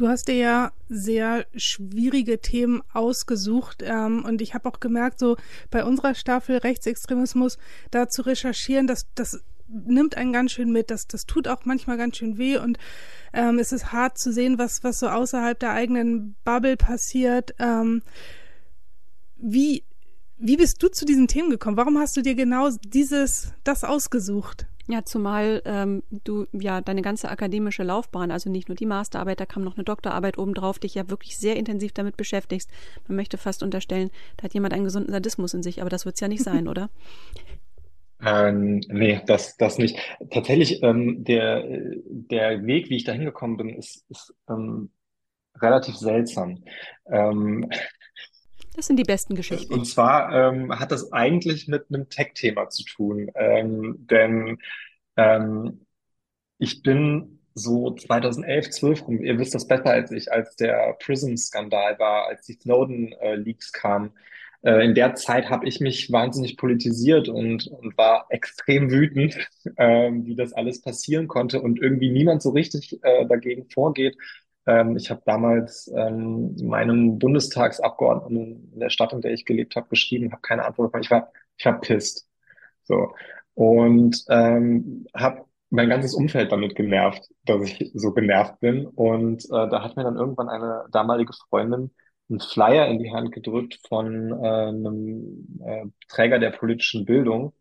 Du 0.00 0.08
hast 0.08 0.28
dir 0.28 0.34
ja 0.36 0.72
sehr 0.88 1.44
schwierige 1.54 2.40
Themen 2.40 2.80
ausgesucht 2.94 3.82
ähm, 3.84 4.24
und 4.24 4.40
ich 4.40 4.54
habe 4.54 4.66
auch 4.66 4.80
gemerkt, 4.80 5.18
so 5.18 5.36
bei 5.70 5.84
unserer 5.84 6.14
Staffel 6.14 6.56
Rechtsextremismus 6.56 7.58
da 7.90 8.08
zu 8.08 8.22
recherchieren, 8.22 8.86
das, 8.86 9.08
das 9.14 9.44
nimmt 9.68 10.16
einen 10.16 10.32
ganz 10.32 10.52
schön 10.52 10.72
mit. 10.72 10.90
Das, 10.90 11.06
das 11.06 11.26
tut 11.26 11.48
auch 11.48 11.66
manchmal 11.66 11.98
ganz 11.98 12.16
schön 12.16 12.38
weh 12.38 12.56
und 12.56 12.78
ähm, 13.34 13.58
es 13.58 13.72
ist 13.72 13.92
hart 13.92 14.16
zu 14.16 14.32
sehen, 14.32 14.56
was, 14.56 14.82
was 14.82 15.00
so 15.00 15.08
außerhalb 15.08 15.60
der 15.60 15.72
eigenen 15.72 16.34
Bubble 16.44 16.78
passiert. 16.78 17.54
Ähm, 17.58 18.00
wie, 19.36 19.84
wie 20.38 20.56
bist 20.56 20.82
du 20.82 20.88
zu 20.88 21.04
diesen 21.04 21.28
Themen 21.28 21.50
gekommen? 21.50 21.76
Warum 21.76 21.98
hast 21.98 22.16
du 22.16 22.22
dir 22.22 22.36
genau 22.36 22.70
dieses, 22.86 23.52
das 23.64 23.84
ausgesucht? 23.84 24.66
Ja, 24.90 25.04
zumal 25.04 25.62
ähm, 25.66 26.02
du 26.10 26.46
ja 26.52 26.80
deine 26.80 27.02
ganze 27.02 27.30
akademische 27.30 27.84
Laufbahn, 27.84 28.30
also 28.30 28.50
nicht 28.50 28.68
nur 28.68 28.74
die 28.74 28.86
Masterarbeit, 28.86 29.38
da 29.38 29.46
kam 29.46 29.62
noch 29.62 29.76
eine 29.76 29.84
Doktorarbeit 29.84 30.36
obendrauf, 30.36 30.80
dich 30.80 30.96
ja 30.96 31.08
wirklich 31.08 31.38
sehr 31.38 31.56
intensiv 31.56 31.92
damit 31.92 32.16
beschäftigst. 32.16 32.68
Man 33.06 33.16
möchte 33.16 33.38
fast 33.38 33.62
unterstellen, 33.62 34.10
da 34.36 34.44
hat 34.44 34.54
jemand 34.54 34.74
einen 34.74 34.84
gesunden 34.84 35.12
Sadismus 35.12 35.54
in 35.54 35.62
sich, 35.62 35.80
aber 35.80 35.90
das 35.90 36.06
wird 36.06 36.16
es 36.16 36.20
ja 36.20 36.28
nicht 36.28 36.42
sein, 36.42 36.66
oder? 36.68 36.90
Ähm, 38.22 38.80
nee, 38.88 39.20
das, 39.26 39.56
das 39.56 39.78
nicht. 39.78 39.96
Tatsächlich, 40.30 40.82
ähm, 40.82 41.24
der, 41.24 41.64
der 42.04 42.66
Weg, 42.66 42.90
wie 42.90 42.96
ich 42.96 43.04
da 43.04 43.12
hingekommen 43.12 43.56
bin, 43.56 43.68
ist, 43.70 44.04
ist 44.10 44.34
ähm, 44.48 44.90
relativ 45.56 45.96
seltsam. 45.96 46.64
Ähm, 47.06 47.70
das 48.74 48.86
sind 48.86 48.96
die 48.96 49.04
besten 49.04 49.34
Geschichten. 49.34 49.72
Und 49.72 49.84
zwar 49.84 50.32
ähm, 50.32 50.78
hat 50.78 50.92
das 50.92 51.12
eigentlich 51.12 51.68
mit 51.68 51.86
einem 51.88 52.08
Tech-Thema 52.08 52.68
zu 52.68 52.84
tun. 52.84 53.30
Ähm, 53.34 54.06
denn 54.10 54.58
ähm, 55.16 55.86
ich 56.58 56.82
bin 56.82 57.40
so 57.54 57.94
2011, 57.94 58.70
12 58.70 59.06
rum, 59.06 59.22
ihr 59.22 59.38
wisst 59.38 59.54
das 59.54 59.66
besser 59.66 59.90
als 59.90 60.10
ich, 60.12 60.32
als 60.32 60.56
der 60.56 60.96
Prism-Skandal 61.00 61.98
war, 61.98 62.26
als 62.26 62.46
die 62.46 62.54
Snowden-Leaks 62.54 63.72
kamen. 63.72 64.12
Äh, 64.62 64.84
in 64.84 64.94
der 64.94 65.14
Zeit 65.14 65.48
habe 65.50 65.66
ich 65.66 65.80
mich 65.80 66.12
wahnsinnig 66.12 66.56
politisiert 66.56 67.28
und, 67.28 67.66
und 67.66 67.96
war 67.96 68.26
extrem 68.30 68.90
wütend, 68.90 69.36
äh, 69.76 70.10
wie 70.12 70.36
das 70.36 70.52
alles 70.52 70.80
passieren 70.80 71.28
konnte 71.28 71.60
und 71.60 71.80
irgendwie 71.80 72.10
niemand 72.10 72.42
so 72.42 72.50
richtig 72.50 73.02
äh, 73.02 73.26
dagegen 73.26 73.68
vorgeht. 73.70 74.16
Ähm, 74.70 74.96
ich 74.96 75.10
habe 75.10 75.22
damals 75.26 75.90
ähm, 75.96 76.54
meinem 76.62 77.18
Bundestagsabgeordneten 77.18 78.72
in 78.72 78.80
der 78.80 78.90
Stadt, 78.90 79.12
in 79.12 79.20
der 79.20 79.32
ich 79.32 79.44
gelebt 79.44 79.74
habe, 79.76 79.88
geschrieben, 79.88 80.32
habe 80.32 80.42
keine 80.42 80.64
Antwort 80.64 80.88
bekommen. 80.88 81.04
Ich 81.04 81.10
war, 81.10 81.32
ich 81.56 81.64
war 81.64 81.80
pisst. 81.80 82.28
So. 82.84 83.14
Und 83.54 84.24
ähm, 84.28 85.06
habe 85.14 85.44
mein 85.70 85.88
ganzes 85.88 86.14
Umfeld 86.14 86.52
damit 86.52 86.76
genervt, 86.76 87.28
dass 87.44 87.62
ich 87.62 87.90
so 87.94 88.12
genervt 88.12 88.60
bin. 88.60 88.86
Und 88.86 89.44
äh, 89.46 89.68
da 89.68 89.82
hat 89.82 89.96
mir 89.96 90.04
dann 90.04 90.16
irgendwann 90.16 90.48
eine 90.48 90.86
damalige 90.92 91.32
Freundin 91.48 91.90
einen 92.28 92.40
Flyer 92.40 92.86
in 92.88 92.98
die 92.98 93.12
Hand 93.12 93.32
gedrückt 93.32 93.80
von 93.88 94.32
äh, 94.32 94.46
einem 94.46 95.48
äh, 95.64 95.86
Träger 96.08 96.38
der 96.38 96.50
politischen 96.50 97.04
Bildung, 97.04 97.52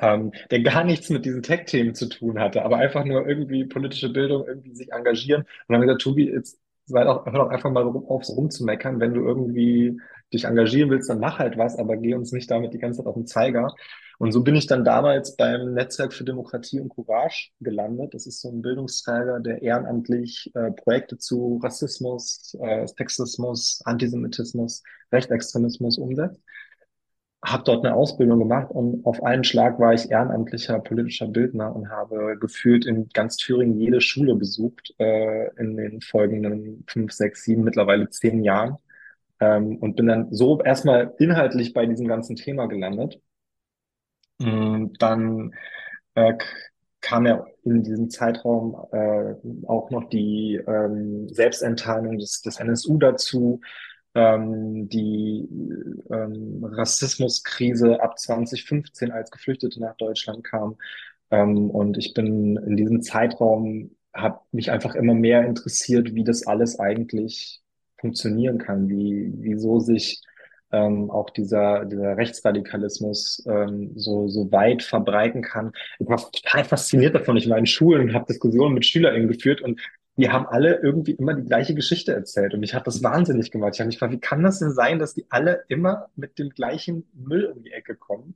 ähm, 0.00 0.32
der 0.50 0.60
gar 0.62 0.84
nichts 0.84 1.10
mit 1.10 1.24
diesen 1.24 1.42
Tech-Themen 1.42 1.94
zu 1.94 2.08
tun 2.08 2.38
hatte, 2.40 2.64
aber 2.64 2.78
einfach 2.78 3.04
nur 3.04 3.26
irgendwie 3.26 3.64
politische 3.64 4.10
Bildung, 4.10 4.46
irgendwie 4.46 4.74
sich 4.74 4.92
engagieren. 4.92 5.42
Und 5.42 5.72
dann 5.72 5.80
gesagt, 5.82 6.02
Tobi, 6.02 6.30
jetzt 6.30 6.58
sei 6.86 7.04
doch, 7.04 7.24
hör 7.26 7.32
doch 7.32 7.48
einfach 7.50 7.70
mal 7.70 7.84
auf, 7.84 8.24
so 8.24 8.34
rumzumeckern. 8.34 9.00
Wenn 9.00 9.14
du 9.14 9.24
irgendwie 9.24 10.00
dich 10.32 10.44
engagieren 10.44 10.90
willst, 10.90 11.10
dann 11.10 11.20
mach 11.20 11.38
halt 11.38 11.58
was, 11.58 11.76
aber 11.78 11.96
geh 11.96 12.14
uns 12.14 12.32
nicht 12.32 12.50
damit 12.50 12.72
die 12.74 12.78
ganze 12.78 12.98
Zeit 12.98 13.06
auf 13.06 13.14
den 13.14 13.26
Zeiger. 13.26 13.74
Und 14.18 14.32
so 14.32 14.42
bin 14.42 14.54
ich 14.54 14.66
dann 14.66 14.84
damals 14.84 15.34
beim 15.36 15.72
Netzwerk 15.72 16.12
für 16.12 16.24
Demokratie 16.24 16.78
und 16.78 16.90
Courage 16.90 17.52
gelandet. 17.60 18.12
Das 18.12 18.26
ist 18.26 18.42
so 18.42 18.50
ein 18.50 18.60
Bildungsträger, 18.60 19.40
der 19.40 19.62
ehrenamtlich 19.62 20.50
äh, 20.54 20.72
Projekte 20.72 21.16
zu 21.16 21.58
Rassismus, 21.62 22.54
äh, 22.60 22.86
Sexismus, 22.86 23.80
Antisemitismus, 23.86 24.82
Rechtsextremismus 25.10 25.96
umsetzt. 25.96 26.38
Habe 27.42 27.62
dort 27.64 27.84
eine 27.84 27.94
Ausbildung 27.94 28.38
gemacht 28.38 28.70
und 28.70 29.04
auf 29.06 29.22
einen 29.22 29.44
Schlag 29.44 29.78
war 29.80 29.94
ich 29.94 30.10
ehrenamtlicher 30.10 30.78
politischer 30.80 31.26
Bildner 31.26 31.74
und 31.74 31.88
habe 31.88 32.36
gefühlt 32.38 32.84
in 32.84 33.08
ganz 33.14 33.36
Thüringen 33.36 33.80
jede 33.80 34.02
Schule 34.02 34.34
besucht 34.34 34.94
äh, 34.98 35.48
in 35.56 35.76
den 35.76 36.02
folgenden 36.02 36.84
fünf, 36.86 37.12
sechs, 37.12 37.44
sieben, 37.44 37.64
mittlerweile 37.64 38.10
zehn 38.10 38.44
Jahren. 38.44 38.76
Ähm, 39.40 39.76
und 39.78 39.96
bin 39.96 40.06
dann 40.06 40.32
so 40.34 40.60
erstmal 40.60 41.14
inhaltlich 41.18 41.72
bei 41.72 41.86
diesem 41.86 42.06
ganzen 42.08 42.36
Thema 42.36 42.66
gelandet. 42.66 43.20
Mm, 44.38 44.88
dann 44.98 45.54
äh, 46.14 46.34
kam 47.00 47.26
ja 47.26 47.46
in 47.64 47.82
diesem 47.82 48.10
Zeitraum 48.10 48.76
äh, 48.92 49.34
auch 49.66 49.90
noch 49.90 50.08
die 50.08 50.60
ähm, 50.66 51.28
Selbstentteilung 51.28 52.18
des, 52.18 52.42
des 52.42 52.60
NSU 52.60 52.98
dazu, 52.98 53.60
ähm, 54.14 54.88
die 54.88 55.48
ähm, 56.10 56.64
Rassismuskrise 56.64 58.02
ab 58.02 58.18
2015, 58.18 59.12
als 59.12 59.30
Geflüchtete 59.30 59.80
nach 59.80 59.96
Deutschland 59.96 60.44
kamen. 60.44 60.76
Ähm, 61.30 61.70
und 61.70 61.96
ich 61.98 62.14
bin 62.14 62.56
in 62.56 62.76
diesem 62.76 63.02
Zeitraum, 63.02 63.96
habe 64.12 64.40
mich 64.52 64.70
einfach 64.70 64.94
immer 64.94 65.14
mehr 65.14 65.46
interessiert, 65.46 66.14
wie 66.14 66.24
das 66.24 66.46
alles 66.46 66.78
eigentlich 66.80 67.60
funktionieren 67.98 68.58
kann, 68.58 68.88
wie, 68.88 69.32
wieso 69.36 69.78
sich 69.78 70.22
ähm, 70.72 71.10
auch 71.10 71.30
dieser, 71.30 71.84
dieser 71.84 72.16
Rechtsradikalismus 72.16 73.44
ähm, 73.48 73.92
so, 73.96 74.28
so 74.28 74.50
weit 74.52 74.82
verbreiten 74.82 75.42
kann. 75.42 75.72
Ich 75.98 76.08
war 76.08 76.18
total 76.30 76.64
fasziniert 76.64 77.14
davon. 77.14 77.36
Ich 77.36 77.48
war 77.48 77.58
in 77.58 77.66
Schulen 77.66 78.02
und 78.02 78.14
habe 78.14 78.26
Diskussionen 78.26 78.74
mit 78.74 78.86
SchülerInnen 78.86 79.28
geführt 79.28 79.60
und 79.60 79.80
die 80.20 80.30
haben 80.30 80.46
alle 80.46 80.76
irgendwie 80.82 81.12
immer 81.12 81.34
die 81.34 81.44
gleiche 81.44 81.74
Geschichte 81.74 82.12
erzählt. 82.12 82.54
Und 82.54 82.60
mich 82.60 82.74
hat 82.74 82.86
das 82.86 83.02
wahnsinnig 83.02 83.50
gemacht. 83.50 83.74
Ich 83.74 83.80
habe 83.80 83.86
mich 83.88 83.96
gefragt, 83.96 84.12
wie 84.12 84.20
kann 84.20 84.42
das 84.42 84.58
denn 84.60 84.72
sein, 84.72 84.98
dass 84.98 85.14
die 85.14 85.26
alle 85.30 85.64
immer 85.68 86.08
mit 86.16 86.38
dem 86.38 86.50
gleichen 86.50 87.08
Müll 87.14 87.46
um 87.46 87.62
die 87.62 87.72
Ecke 87.72 87.96
kommen? 87.96 88.34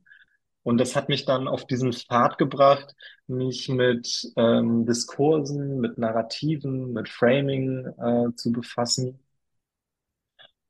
Und 0.63 0.79
das 0.79 0.95
hat 0.95 1.09
mich 1.09 1.25
dann 1.25 1.47
auf 1.47 1.65
diesen 1.67 1.93
Pfad 1.93 2.37
gebracht, 2.39 2.95
mich 3.27 3.69
mit 3.69 4.31
ähm, 4.35 4.85
Diskursen, 4.85 5.79
mit 5.79 5.97
Narrativen, 5.99 6.91
mit 6.93 7.07
Framing 7.09 7.85
äh, 7.99 8.35
zu 8.35 8.51
befassen 8.51 9.19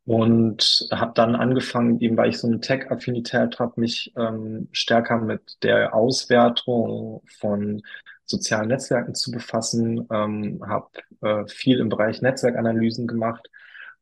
und 0.05 0.87
habe 0.91 1.13
dann 1.15 1.35
angefangen, 1.35 1.99
eben 1.99 2.15
weil 2.17 2.29
ich 2.29 2.37
so 2.37 2.47
eine 2.47 2.59
Tech-Affinität 2.59 3.59
habe, 3.59 3.81
mich 3.81 4.13
ähm, 4.17 4.69
stärker 4.71 5.17
mit 5.17 5.63
der 5.63 5.95
Auswertung 5.95 7.23
von 7.39 7.81
sozialen 8.25 8.69
Netzwerken 8.69 9.15
zu 9.15 9.31
befassen, 9.31 10.07
ähm, 10.11 10.61
habe 10.67 10.89
äh, 11.21 11.47
viel 11.47 11.79
im 11.79 11.89
Bereich 11.89 12.21
Netzwerkanalysen 12.21 13.07
gemacht 13.07 13.47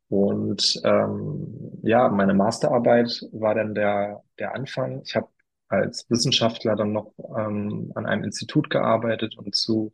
und 0.10 0.80
ähm, 0.84 1.80
ja, 1.82 2.10
meine 2.10 2.34
Masterarbeit 2.34 3.26
war 3.32 3.56
dann 3.56 3.74
der 3.76 4.22
der 4.40 4.54
Anfang. 4.56 5.02
Ich 5.06 5.16
habe 5.16 5.28
als 5.70 6.10
Wissenschaftler 6.10 6.76
dann 6.76 6.92
noch 6.92 7.14
ähm, 7.38 7.92
an 7.96 8.06
einem 8.06 8.24
Institut 8.24 8.70
gearbeitet 8.70 9.38
und 9.38 9.56
zu 9.56 9.94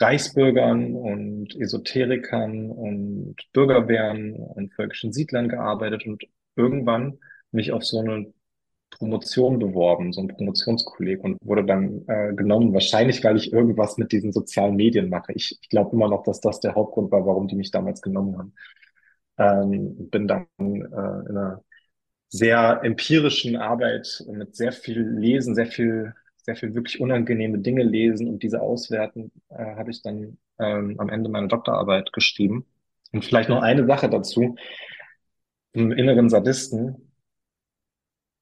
Reichsbürgern 0.00 0.94
und 0.94 1.54
Esoterikern 1.56 2.70
und 2.70 3.36
Bürgerwehren 3.52 4.34
und 4.34 4.74
völkischen 4.74 5.12
Siedlern 5.12 5.48
gearbeitet 5.48 6.06
und 6.06 6.24
irgendwann 6.56 7.18
mich 7.50 7.72
auf 7.72 7.84
so 7.84 8.00
eine 8.00 8.32
Promotion 8.90 9.58
beworben, 9.58 10.12
so 10.12 10.22
ein 10.22 10.28
Promotionskolleg 10.28 11.22
und 11.22 11.38
wurde 11.42 11.64
dann 11.64 12.04
äh, 12.08 12.34
genommen, 12.34 12.72
wahrscheinlich 12.72 13.22
weil 13.24 13.36
ich 13.36 13.52
irgendwas 13.52 13.98
mit 13.98 14.12
diesen 14.12 14.32
sozialen 14.32 14.76
Medien 14.76 15.08
mache. 15.08 15.32
Ich, 15.34 15.58
ich 15.60 15.68
glaube 15.68 15.94
immer 15.94 16.08
noch, 16.08 16.22
dass 16.22 16.40
das 16.40 16.60
der 16.60 16.74
Hauptgrund 16.74 17.10
war, 17.12 17.26
warum 17.26 17.48
die 17.48 17.56
mich 17.56 17.70
damals 17.70 18.00
genommen 18.00 18.38
haben. 18.38 18.54
Ähm, 19.38 20.10
bin 20.10 20.28
dann 20.28 20.46
äh, 20.58 20.68
in 20.68 21.36
einer 21.36 21.62
sehr 22.28 22.80
empirischen 22.82 23.56
Arbeit 23.56 24.24
mit 24.28 24.56
sehr 24.56 24.72
viel 24.72 25.00
Lesen, 25.00 25.54
sehr 25.54 25.66
viel 25.66 26.14
sehr 26.46 26.56
viel 26.56 26.74
wirklich 26.74 27.00
unangenehme 27.00 27.58
Dinge 27.58 27.82
lesen 27.82 28.28
und 28.28 28.42
diese 28.42 28.62
auswerten, 28.62 29.32
äh, 29.50 29.76
habe 29.76 29.90
ich 29.90 30.00
dann 30.02 30.38
ähm, 30.58 30.94
am 30.98 31.08
Ende 31.10 31.28
meiner 31.28 31.48
Doktorarbeit 31.48 32.12
geschrieben. 32.12 32.64
Und 33.12 33.24
vielleicht 33.24 33.48
noch 33.48 33.62
eine 33.62 33.84
Sache 33.86 34.08
dazu. 34.08 34.56
Im 35.72 35.90
inneren 35.90 36.30
Sadisten, 36.30 37.05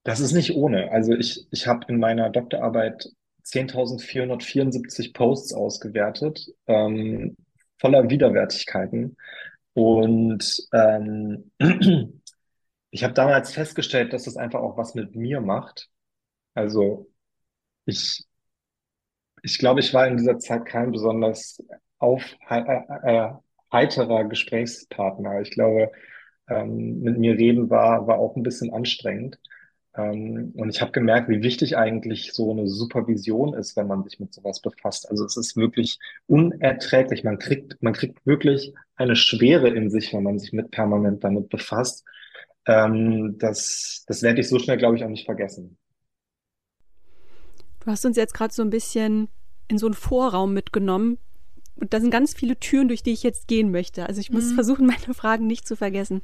das 0.04 0.20
ist 0.20 0.32
nicht 0.32 0.54
ohne. 0.54 0.90
Also 0.92 1.14
ich, 1.14 1.46
ich 1.50 1.66
habe 1.66 1.86
in 1.88 1.98
meiner 1.98 2.30
Doktorarbeit 2.30 3.08
10.474 3.44 5.12
Posts 5.14 5.54
ausgewertet, 5.54 6.46
ähm, 6.66 7.36
voller 7.78 8.08
Widerwärtigkeiten. 8.08 9.16
Und 9.74 10.68
ähm, 10.72 11.50
ich 12.90 13.04
habe 13.04 13.14
damals 13.14 13.52
festgestellt, 13.52 14.12
dass 14.12 14.24
das 14.24 14.36
einfach 14.36 14.60
auch 14.60 14.76
was 14.76 14.94
mit 14.94 15.16
mir 15.16 15.40
macht. 15.40 15.88
Also 16.54 17.08
ich, 17.86 18.24
ich 19.42 19.58
glaube, 19.58 19.80
ich 19.80 19.92
war 19.94 20.06
in 20.06 20.16
dieser 20.16 20.38
Zeit 20.38 20.66
kein 20.66 20.92
besonders 20.92 21.62
auf, 21.98 22.22
äh, 22.48 22.60
äh, 23.04 23.32
heiterer 23.72 24.24
Gesprächspartner. 24.24 25.40
Ich 25.42 25.50
glaube, 25.50 25.90
ähm, 26.48 27.00
mit 27.00 27.18
mir 27.18 27.34
reden 27.36 27.70
war, 27.70 28.06
war 28.06 28.18
auch 28.18 28.36
ein 28.36 28.42
bisschen 28.42 28.72
anstrengend. 28.72 29.38
Ähm, 29.96 30.52
und 30.56 30.70
ich 30.70 30.80
habe 30.80 30.92
gemerkt, 30.92 31.28
wie 31.28 31.42
wichtig 31.42 31.76
eigentlich 31.76 32.32
so 32.32 32.50
eine 32.50 32.66
Supervision 32.66 33.54
ist, 33.54 33.76
wenn 33.76 33.86
man 33.86 34.02
sich 34.02 34.18
mit 34.18 34.34
sowas 34.34 34.60
befasst. 34.60 35.08
Also 35.08 35.24
es 35.24 35.36
ist 35.36 35.56
wirklich 35.56 35.98
unerträglich. 36.26 37.22
Man 37.22 37.38
kriegt, 37.38 37.80
man 37.82 37.92
kriegt 37.92 38.24
wirklich 38.26 38.74
eine 38.96 39.16
Schwere 39.16 39.68
in 39.68 39.90
sich, 39.90 40.12
wenn 40.12 40.24
man 40.24 40.38
sich 40.38 40.52
mit 40.52 40.70
permanent 40.70 41.22
damit 41.22 41.48
befasst. 41.48 42.04
Ähm, 42.66 43.36
das, 43.38 44.04
das 44.06 44.22
werde 44.22 44.40
ich 44.40 44.48
so 44.48 44.58
schnell, 44.58 44.78
glaube 44.78 44.96
ich, 44.96 45.04
auch 45.04 45.08
nicht 45.08 45.26
vergessen. 45.26 45.76
Du 47.80 47.90
hast 47.90 48.04
uns 48.04 48.16
jetzt 48.16 48.34
gerade 48.34 48.52
so 48.52 48.62
ein 48.62 48.70
bisschen 48.70 49.28
in 49.68 49.78
so 49.78 49.86
einen 49.86 49.94
Vorraum 49.94 50.54
mitgenommen. 50.54 51.18
Und 51.76 51.92
da 51.92 52.00
sind 52.00 52.10
ganz 52.10 52.34
viele 52.34 52.58
Türen, 52.58 52.88
durch 52.88 53.02
die 53.02 53.12
ich 53.12 53.22
jetzt 53.22 53.48
gehen 53.48 53.70
möchte. 53.70 54.06
Also 54.06 54.20
ich 54.20 54.30
muss 54.30 54.50
mhm. 54.50 54.54
versuchen, 54.54 54.86
meine 55.04 55.14
Fragen 55.14 55.46
nicht 55.46 55.68
zu 55.68 55.76
vergessen. 55.76 56.22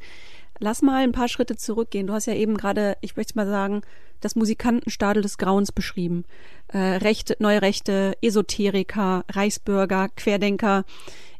Lass 0.60 0.82
mal 0.82 1.02
ein 1.02 1.12
paar 1.12 1.28
Schritte 1.28 1.56
zurückgehen. 1.56 2.06
Du 2.06 2.12
hast 2.12 2.26
ja 2.26 2.34
eben 2.34 2.56
gerade, 2.56 2.96
ich 3.00 3.16
möchte 3.16 3.34
mal 3.34 3.46
sagen, 3.46 3.80
das 4.20 4.36
Musikantenstadel 4.36 5.22
des 5.22 5.38
Grauens 5.38 5.72
beschrieben. 5.72 6.24
Äh, 6.68 6.78
Rechte, 6.78 7.34
neue 7.38 7.62
Rechte, 7.62 8.16
Esoteriker, 8.20 9.24
Reichsbürger, 9.30 10.10
Querdenker, 10.14 10.84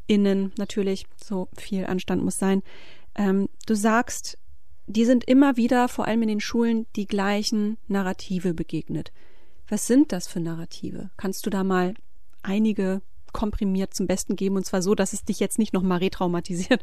innen 0.06 0.52
natürlich, 0.56 1.04
so 1.22 1.48
viel 1.56 1.84
Anstand 1.84 2.24
muss 2.24 2.38
sein. 2.38 2.62
Ähm, 3.14 3.48
du 3.66 3.74
sagst, 3.74 4.38
die 4.86 5.04
sind 5.04 5.24
immer 5.24 5.56
wieder, 5.56 5.88
vor 5.88 6.06
allem 6.06 6.22
in 6.22 6.28
den 6.28 6.40
Schulen, 6.40 6.86
die 6.96 7.06
gleichen 7.06 7.76
Narrative 7.86 8.54
begegnet. 8.54 9.12
Was 9.68 9.86
sind 9.86 10.12
das 10.12 10.26
für 10.26 10.40
Narrative? 10.40 11.10
Kannst 11.16 11.46
du 11.46 11.50
da 11.50 11.62
mal 11.62 11.94
einige 12.42 13.02
komprimiert 13.32 13.94
zum 13.94 14.08
Besten 14.08 14.34
geben 14.34 14.56
und 14.56 14.66
zwar 14.66 14.82
so, 14.82 14.96
dass 14.96 15.12
es 15.12 15.24
dich 15.24 15.38
jetzt 15.38 15.58
nicht 15.58 15.72
nochmal 15.72 15.98
retraumatisiert? 15.98 16.82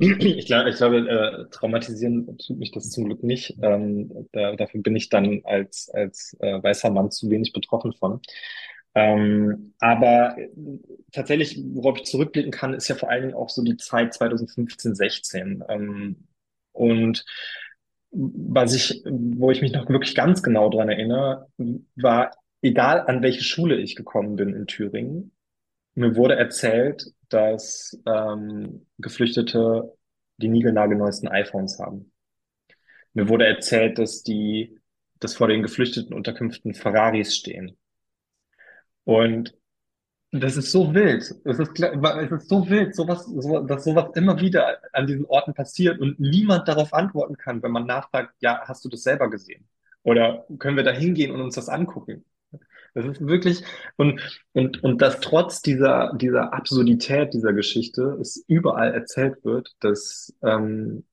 Ich 0.00 0.46
glaube, 0.46 0.70
ich 0.70 0.76
glaube 0.76 0.98
äh, 1.08 1.50
traumatisieren 1.50 2.38
tut 2.38 2.58
mich 2.58 2.70
das 2.70 2.90
zum 2.90 3.06
Glück 3.06 3.22
nicht. 3.24 3.56
Ähm, 3.62 4.28
da, 4.32 4.54
dafür 4.54 4.80
bin 4.80 4.94
ich 4.94 5.08
dann 5.08 5.40
als, 5.44 5.90
als 5.92 6.36
äh, 6.40 6.62
weißer 6.62 6.90
Mann 6.90 7.10
zu 7.10 7.28
wenig 7.30 7.52
betroffen 7.52 7.92
von. 7.92 8.20
Ähm, 8.94 9.74
aber 9.80 10.36
tatsächlich, 11.12 11.60
worauf 11.72 11.98
ich 11.98 12.04
zurückblicken 12.04 12.52
kann, 12.52 12.74
ist 12.74 12.88
ja 12.88 12.94
vor 12.94 13.10
allen 13.10 13.22
Dingen 13.22 13.34
auch 13.34 13.48
so 13.48 13.62
die 13.62 13.76
Zeit 13.76 14.14
2015, 14.14 14.94
16. 14.94 15.64
Ähm, 15.68 16.28
und 16.72 17.24
was 18.10 18.74
ich, 18.74 19.02
wo 19.04 19.50
ich 19.50 19.60
mich 19.62 19.72
noch 19.72 19.88
wirklich 19.88 20.14
ganz 20.14 20.42
genau 20.42 20.70
dran 20.70 20.88
erinnere, 20.88 21.48
war, 21.96 22.30
egal 22.62 23.04
an 23.06 23.22
welche 23.22 23.42
Schule 23.42 23.76
ich 23.76 23.96
gekommen 23.96 24.36
bin 24.36 24.54
in 24.54 24.66
Thüringen, 24.66 25.32
mir 25.98 26.14
wurde 26.14 26.36
erzählt, 26.36 27.12
dass 27.28 28.00
ähm, 28.06 28.86
Geflüchtete 28.98 29.92
die 30.36 30.48
niegelnagelneuesten 30.48 31.28
iPhones 31.28 31.78
haben. 31.80 32.12
Mir 33.14 33.28
wurde 33.28 33.46
erzählt, 33.46 33.98
dass 33.98 34.22
die, 34.22 34.78
dass 35.18 35.34
vor 35.34 35.48
den 35.48 35.62
geflüchteten 35.62 36.14
Unterkünften 36.14 36.74
Ferraris 36.74 37.34
stehen. 37.34 37.76
Und 39.02 39.56
das 40.30 40.56
ist 40.56 40.70
so 40.70 40.94
wild. 40.94 41.22
Es 41.44 41.58
ist, 41.58 41.80
es 41.80 42.30
ist 42.30 42.48
so 42.48 42.68
wild, 42.68 42.94
sowas, 42.94 43.24
so, 43.26 43.60
dass 43.60 43.82
sowas 43.82 44.10
immer 44.14 44.40
wieder 44.40 44.78
an 44.92 45.06
diesen 45.08 45.24
Orten 45.26 45.54
passiert 45.54 45.98
und 45.98 46.20
niemand 46.20 46.68
darauf 46.68 46.94
antworten 46.94 47.36
kann, 47.36 47.62
wenn 47.62 47.72
man 47.72 47.86
nachfragt, 47.86 48.34
ja, 48.40 48.60
hast 48.66 48.84
du 48.84 48.88
das 48.88 49.02
selber 49.02 49.30
gesehen? 49.30 49.66
Oder 50.04 50.46
können 50.58 50.76
wir 50.76 50.84
da 50.84 50.92
hingehen 50.92 51.32
und 51.32 51.40
uns 51.40 51.56
das 51.56 51.68
angucken? 51.68 52.24
Das 52.98 53.06
ist 53.06 53.28
wirklich, 53.28 53.62
und, 53.96 54.20
und, 54.54 54.82
und 54.82 55.00
dass 55.00 55.20
trotz 55.20 55.62
dieser, 55.62 56.12
dieser 56.14 56.52
Absurdität 56.52 57.32
dieser 57.32 57.52
Geschichte 57.52 58.18
es 58.20 58.44
überall 58.48 58.92
erzählt 58.92 59.44
wird, 59.44 59.76
dass, 59.78 60.34
ähm, 60.42 61.04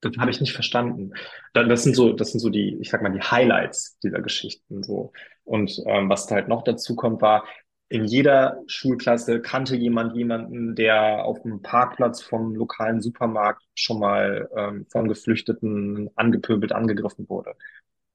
das 0.00 0.16
habe 0.18 0.32
ich 0.32 0.40
nicht 0.40 0.52
verstanden. 0.52 1.12
Das 1.54 1.84
sind 1.84 1.94
so, 1.94 2.12
das 2.12 2.32
sind 2.32 2.40
so 2.40 2.48
die, 2.48 2.76
ich 2.80 2.90
sag 2.90 3.02
mal, 3.02 3.12
die 3.12 3.20
Highlights 3.20 4.00
dieser 4.00 4.20
Geschichten 4.20 4.82
so. 4.82 5.12
Und 5.44 5.80
ähm, 5.86 6.08
was 6.08 6.28
halt 6.28 6.48
noch 6.48 6.64
dazu 6.64 6.96
kommt, 6.96 7.22
war, 7.22 7.44
in 7.88 8.04
jeder 8.04 8.60
Schulklasse 8.66 9.40
kannte 9.40 9.76
jemand 9.76 10.16
jemanden, 10.16 10.74
der 10.74 11.24
auf 11.24 11.42
dem 11.42 11.62
Parkplatz 11.62 12.20
vom 12.20 12.56
lokalen 12.56 13.00
Supermarkt 13.00 13.62
schon 13.74 14.00
mal 14.00 14.48
ähm, 14.56 14.86
von 14.90 15.06
Geflüchteten 15.06 16.10
angepöbelt, 16.16 16.72
angegriffen 16.72 17.28
wurde. 17.28 17.54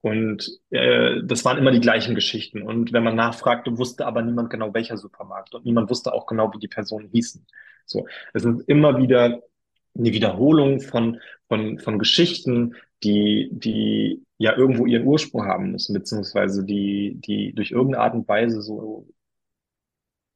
Und 0.05 0.61
äh, 0.69 1.23
das 1.23 1.43
waren 1.45 1.57
immer 1.57 1.71
die 1.71 1.79
gleichen 1.79 2.13
Geschichten. 2.13 2.61
Und 2.61 2.93
wenn 2.93 3.03
man 3.03 3.15
nachfragte, 3.15 3.75
wusste 3.79 4.05
aber 4.05 4.21
niemand 4.21 4.51
genau, 4.51 4.71
welcher 4.71 4.97
Supermarkt. 4.97 5.55
Und 5.55 5.65
niemand 5.65 5.89
wusste 5.89 6.13
auch 6.13 6.27
genau, 6.27 6.53
wie 6.53 6.59
die 6.59 6.67
Personen 6.67 7.09
hießen. 7.11 7.43
So, 7.87 8.05
es 8.31 8.43
sind 8.43 8.69
immer 8.69 8.99
wieder 8.99 9.41
eine 9.97 10.13
Wiederholung 10.13 10.79
von, 10.79 11.19
von, 11.47 11.79
von 11.79 11.97
Geschichten, 11.97 12.75
die, 13.03 13.49
die 13.51 14.21
ja 14.37 14.55
irgendwo 14.55 14.85
ihren 14.85 15.07
Ursprung 15.07 15.45
haben 15.45 15.71
müssen, 15.71 15.95
beziehungsweise 15.95 16.63
die, 16.63 17.15
die 17.15 17.53
durch 17.53 17.71
irgendeine 17.71 18.03
Art 18.03 18.13
und 18.13 18.27
Weise 18.27 18.61
so 18.61 19.07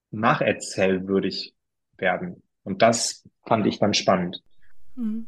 nacherzählwürdig 0.09 1.53
werden. 1.95 2.41
Und 2.63 2.81
das 2.81 3.23
fand 3.45 3.67
ich 3.67 3.77
dann 3.77 3.93
spannend. 3.93 4.41
Mhm. 4.95 5.27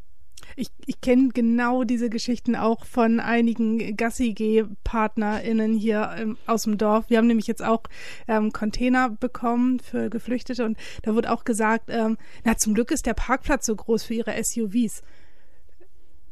Ich, 0.55 0.69
ich 0.85 1.01
kenne 1.01 1.29
genau 1.29 1.83
diese 1.83 2.09
Geschichten 2.09 2.55
auch 2.55 2.85
von 2.85 3.19
einigen 3.19 3.95
Gassi-G-PartnerInnen 3.95 5.73
hier 5.73 6.15
ähm, 6.17 6.37
aus 6.47 6.63
dem 6.63 6.77
Dorf. 6.77 7.09
Wir 7.09 7.17
haben 7.17 7.27
nämlich 7.27 7.47
jetzt 7.47 7.63
auch 7.63 7.83
ähm, 8.27 8.51
Container 8.51 9.09
bekommen 9.09 9.79
für 9.79 10.09
Geflüchtete 10.09 10.65
und 10.65 10.77
da 11.03 11.15
wurde 11.15 11.31
auch 11.31 11.43
gesagt, 11.43 11.85
ähm, 11.89 12.17
na, 12.43 12.57
zum 12.57 12.73
Glück 12.73 12.91
ist 12.91 13.05
der 13.05 13.13
Parkplatz 13.13 13.65
so 13.65 13.75
groß 13.75 14.03
für 14.03 14.13
ihre 14.13 14.41
SUVs. 14.43 15.01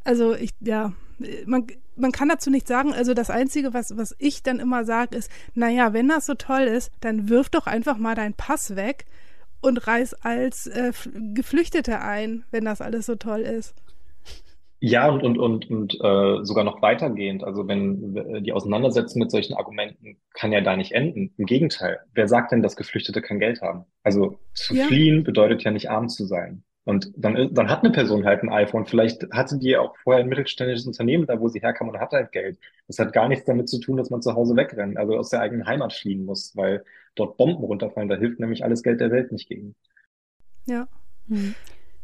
Also 0.04 0.34
ich, 0.34 0.50
ja, 0.60 0.92
man, 1.46 1.66
man 1.96 2.12
kann 2.12 2.28
dazu 2.28 2.50
nichts 2.50 2.68
sagen. 2.68 2.92
Also 2.92 3.14
das 3.14 3.30
Einzige, 3.30 3.74
was, 3.74 3.96
was 3.96 4.14
ich 4.18 4.42
dann 4.42 4.58
immer 4.58 4.84
sage, 4.84 5.16
ist, 5.16 5.30
naja, 5.54 5.92
wenn 5.92 6.08
das 6.08 6.26
so 6.26 6.34
toll 6.34 6.62
ist, 6.62 6.90
dann 7.00 7.28
wirf 7.28 7.48
doch 7.48 7.66
einfach 7.66 7.98
mal 7.98 8.14
deinen 8.14 8.34
Pass 8.34 8.76
weg 8.76 9.04
und 9.60 9.86
reiß 9.86 10.14
als 10.14 10.66
äh, 10.66 10.92
Geflüchtete 11.34 12.00
ein, 12.00 12.44
wenn 12.50 12.64
das 12.64 12.80
alles 12.80 13.06
so 13.06 13.16
toll 13.16 13.40
ist. 13.40 13.74
Ja, 14.82 15.10
und, 15.10 15.22
und, 15.22 15.38
und, 15.38 15.70
und 15.70 15.94
äh, 15.94 16.44
sogar 16.44 16.64
noch 16.64 16.80
weitergehend. 16.80 17.44
Also 17.44 17.68
wenn 17.68 18.42
die 18.42 18.52
Auseinandersetzung 18.52 19.20
mit 19.20 19.30
solchen 19.30 19.54
Argumenten 19.54 20.16
kann 20.32 20.52
ja 20.52 20.62
da 20.62 20.76
nicht 20.76 20.92
enden. 20.92 21.34
Im 21.36 21.44
Gegenteil. 21.44 22.00
Wer 22.14 22.28
sagt 22.28 22.52
denn, 22.52 22.62
dass 22.62 22.76
Geflüchtete 22.76 23.20
kein 23.20 23.38
Geld 23.38 23.60
haben? 23.60 23.84
Also 24.02 24.38
zu 24.54 24.74
ja. 24.74 24.84
fliehen 24.84 25.22
bedeutet 25.22 25.62
ja 25.64 25.70
nicht 25.70 25.90
arm 25.90 26.08
zu 26.08 26.24
sein. 26.24 26.64
Und 26.84 27.12
dann, 27.14 27.52
dann 27.52 27.68
hat 27.68 27.84
eine 27.84 27.92
Person 27.92 28.24
halt 28.24 28.42
ein 28.42 28.48
iPhone. 28.48 28.86
Vielleicht 28.86 29.30
hatte 29.32 29.58
die 29.58 29.76
auch 29.76 29.94
vorher 29.98 30.24
ein 30.24 30.28
mittelständisches 30.30 30.86
Unternehmen 30.86 31.26
da, 31.26 31.38
wo 31.38 31.48
sie 31.48 31.60
herkam 31.60 31.88
und 31.88 32.00
hat 32.00 32.12
halt 32.12 32.32
Geld. 32.32 32.58
Das 32.86 32.98
hat 32.98 33.12
gar 33.12 33.28
nichts 33.28 33.44
damit 33.44 33.68
zu 33.68 33.78
tun, 33.80 33.98
dass 33.98 34.08
man 34.08 34.22
zu 34.22 34.34
Hause 34.34 34.56
wegrennt, 34.56 34.96
also 34.96 35.16
aus 35.16 35.28
der 35.28 35.40
eigenen 35.40 35.66
Heimat 35.66 35.92
fliehen 35.92 36.24
muss, 36.24 36.56
weil 36.56 36.82
dort 37.16 37.36
Bomben 37.36 37.62
runterfallen. 37.62 38.08
Da 38.08 38.16
hilft 38.16 38.40
nämlich 38.40 38.64
alles 38.64 38.82
Geld 38.82 39.00
der 39.00 39.10
Welt 39.10 39.30
nicht 39.30 39.48
gegen. 39.48 39.74
Ja. 40.66 40.88
Hm. 41.28 41.54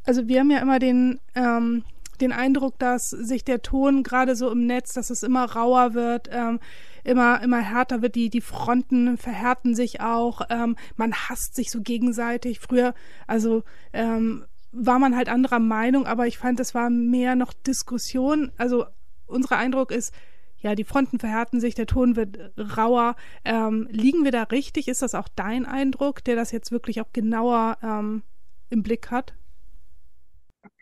Also 0.04 0.28
wir 0.28 0.40
haben 0.40 0.50
ja 0.50 0.58
immer 0.58 0.78
den, 0.78 1.20
ähm, 1.34 1.82
den 2.16 2.32
Eindruck, 2.32 2.78
dass 2.78 3.10
sich 3.10 3.44
der 3.44 3.62
Ton 3.62 4.02
gerade 4.02 4.36
so 4.36 4.50
im 4.50 4.66
Netz, 4.66 4.92
dass 4.92 5.10
es 5.10 5.22
immer 5.22 5.44
rauer 5.44 5.94
wird, 5.94 6.28
ähm, 6.32 6.60
immer, 7.04 7.42
immer 7.42 7.60
härter 7.60 8.02
wird, 8.02 8.14
die, 8.14 8.30
die 8.30 8.40
Fronten 8.40 9.16
verhärten 9.16 9.74
sich 9.74 10.00
auch, 10.00 10.42
ähm, 10.50 10.76
man 10.96 11.12
hasst 11.12 11.54
sich 11.54 11.70
so 11.70 11.80
gegenseitig. 11.80 12.60
Früher, 12.60 12.94
also 13.26 13.62
ähm, 13.92 14.44
war 14.72 14.98
man 14.98 15.16
halt 15.16 15.28
anderer 15.28 15.58
Meinung, 15.60 16.06
aber 16.06 16.26
ich 16.26 16.38
fand, 16.38 16.60
es 16.60 16.74
war 16.74 16.90
mehr 16.90 17.34
noch 17.34 17.52
Diskussion. 17.52 18.52
Also 18.56 18.84
unser 19.26 19.56
Eindruck 19.56 19.90
ist, 19.90 20.12
ja, 20.58 20.74
die 20.74 20.84
Fronten 20.84 21.18
verhärten 21.18 21.60
sich, 21.60 21.74
der 21.74 21.86
Ton 21.86 22.16
wird 22.16 22.52
rauer. 22.58 23.14
Ähm, 23.44 23.88
liegen 23.90 24.24
wir 24.24 24.32
da 24.32 24.44
richtig? 24.44 24.88
Ist 24.88 25.02
das 25.02 25.14
auch 25.14 25.28
dein 25.34 25.64
Eindruck, 25.64 26.24
der 26.24 26.36
das 26.36 26.50
jetzt 26.50 26.72
wirklich 26.72 27.00
auch 27.00 27.12
genauer 27.12 27.78
ähm, 27.82 28.22
im 28.70 28.82
Blick 28.82 29.10
hat? 29.10 29.34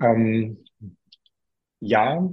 Ähm, 0.01 0.59
ja, 1.85 2.29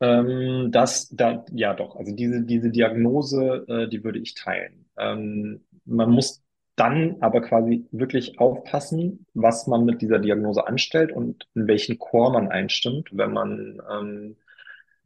ähm, 0.00 0.70
das, 0.72 1.08
da, 1.10 1.44
ja 1.52 1.74
doch. 1.74 1.96
Also 1.96 2.14
diese, 2.14 2.42
diese 2.42 2.70
Diagnose, 2.70 3.64
äh, 3.68 3.88
die 3.88 4.04
würde 4.04 4.18
ich 4.18 4.34
teilen. 4.34 4.86
Ähm, 4.98 5.64
man 5.84 6.10
muss 6.10 6.42
dann 6.76 7.16
aber 7.20 7.40
quasi 7.40 7.86
wirklich 7.90 8.38
aufpassen, 8.38 9.26
was 9.32 9.66
man 9.66 9.84
mit 9.84 10.02
dieser 10.02 10.18
Diagnose 10.18 10.66
anstellt 10.66 11.12
und 11.12 11.48
in 11.54 11.66
welchen 11.66 11.98
Chor 11.98 12.32
man 12.32 12.48
einstimmt, 12.48 13.08
wenn 13.12 13.32
man 13.32 13.80
ähm, 13.90 14.36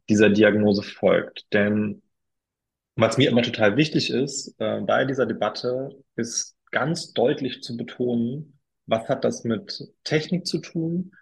dieser 0.09 0.29
Diagnose 0.29 0.83
folgt. 0.83 1.45
Denn 1.53 2.01
was 2.95 3.17
mir 3.17 3.29
immer 3.29 3.41
total 3.41 3.77
wichtig 3.77 4.09
ist 4.09 4.55
äh, 4.59 4.81
bei 4.81 5.05
dieser 5.05 5.25
Debatte, 5.25 5.91
ist 6.15 6.57
ganz 6.71 7.13
deutlich 7.13 7.61
zu 7.63 7.77
betonen, 7.77 8.59
was 8.85 9.07
hat 9.07 9.23
das 9.23 9.45
mit 9.45 9.87
Technik 10.03 10.45
zu 10.45 10.59
tun, 10.59 11.13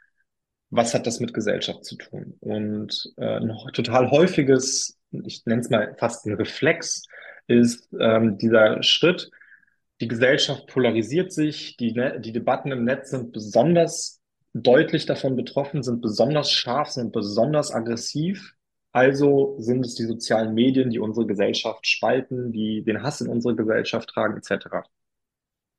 was 0.69 0.93
hat 0.93 1.07
das 1.07 1.19
mit 1.19 1.33
Gesellschaft 1.33 1.83
zu 1.83 1.95
tun. 1.95 2.35
Und 2.39 3.11
äh, 3.17 3.39
noch 3.39 3.71
total 3.71 4.11
häufiges, 4.11 4.97
ich 5.11 5.45
nenne 5.45 5.61
es 5.61 5.69
mal 5.69 5.95
fast 5.97 6.25
ein 6.25 6.33
Reflex, 6.33 7.03
ist 7.47 7.89
ähm, 7.99 8.37
dieser 8.37 8.83
Schritt, 8.83 9.31
die 10.01 10.07
Gesellschaft 10.07 10.67
polarisiert 10.67 11.33
sich, 11.33 11.75
die, 11.77 11.93
ne, 11.93 12.19
die 12.19 12.31
Debatten 12.31 12.71
im 12.71 12.85
Netz 12.85 13.09
sind 13.09 13.31
besonders 13.31 14.21
deutlich 14.53 15.05
davon 15.05 15.35
betroffen, 15.35 15.83
sind 15.83 16.01
besonders 16.01 16.51
scharf, 16.51 16.89
sind 16.89 17.11
besonders 17.11 17.73
aggressiv. 17.73 18.55
Also 18.91 19.55
sind 19.59 19.85
es 19.85 19.95
die 19.95 20.05
sozialen 20.05 20.55
Medien, 20.55 20.89
die 20.89 20.99
unsere 20.99 21.27
Gesellschaft 21.27 21.85
spalten, 21.85 22.51
die 22.51 22.83
den 22.83 23.03
Hass 23.03 23.21
in 23.21 23.27
unsere 23.27 23.55
Gesellschaft 23.55 24.09
tragen, 24.09 24.37
etc. 24.37 24.67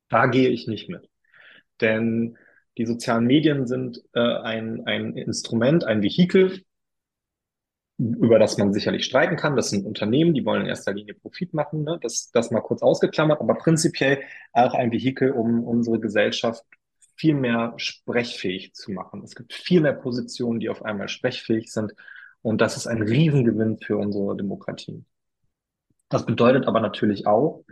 Da 0.09 0.27
gehe 0.27 0.49
ich 0.49 0.67
nicht 0.67 0.87
mit. 0.87 1.09
Denn 1.81 2.37
die 2.77 2.85
sozialen 2.85 3.25
Medien 3.25 3.67
sind 3.67 4.01
äh, 4.13 4.19
ein, 4.19 4.85
ein 4.85 5.17
Instrument, 5.17 5.83
ein 5.83 6.01
Vehikel, 6.01 6.63
über 7.97 8.39
das 8.39 8.57
man 8.57 8.73
sicherlich 8.73 9.05
streiten 9.05 9.35
kann. 9.35 9.55
Das 9.55 9.69
sind 9.69 9.85
Unternehmen, 9.85 10.33
die 10.33 10.45
wollen 10.45 10.63
in 10.63 10.67
erster 10.67 10.93
Linie 10.93 11.13
Profit 11.13 11.53
machen. 11.53 11.83
Ne? 11.83 11.99
Das, 12.01 12.31
das 12.31 12.49
mal 12.49 12.61
kurz 12.61 12.81
ausgeklammert, 12.81 13.41
aber 13.41 13.55
prinzipiell 13.55 14.21
auch 14.53 14.73
ein 14.73 14.91
Vehikel, 14.91 15.31
um 15.31 15.63
unsere 15.63 15.99
Gesellschaft 15.99 16.63
viel 17.15 17.35
mehr 17.35 17.73
sprechfähig 17.77 18.73
zu 18.73 18.91
machen. 18.91 19.21
Es 19.23 19.35
gibt 19.35 19.53
viel 19.53 19.81
mehr 19.81 19.93
Positionen, 19.93 20.59
die 20.59 20.69
auf 20.69 20.83
einmal 20.83 21.07
sprechfähig 21.07 21.71
sind. 21.71 21.93
Und 22.41 22.61
das 22.61 22.77
ist 22.77 22.87
ein 22.87 23.03
Riesengewinn 23.03 23.77
für 23.77 23.97
unsere 23.97 24.35
Demokratien. 24.35 25.05
Das 26.09 26.25
bedeutet 26.25 26.65
aber 26.67 26.79
natürlich 26.79 27.27
auch, 27.27 27.63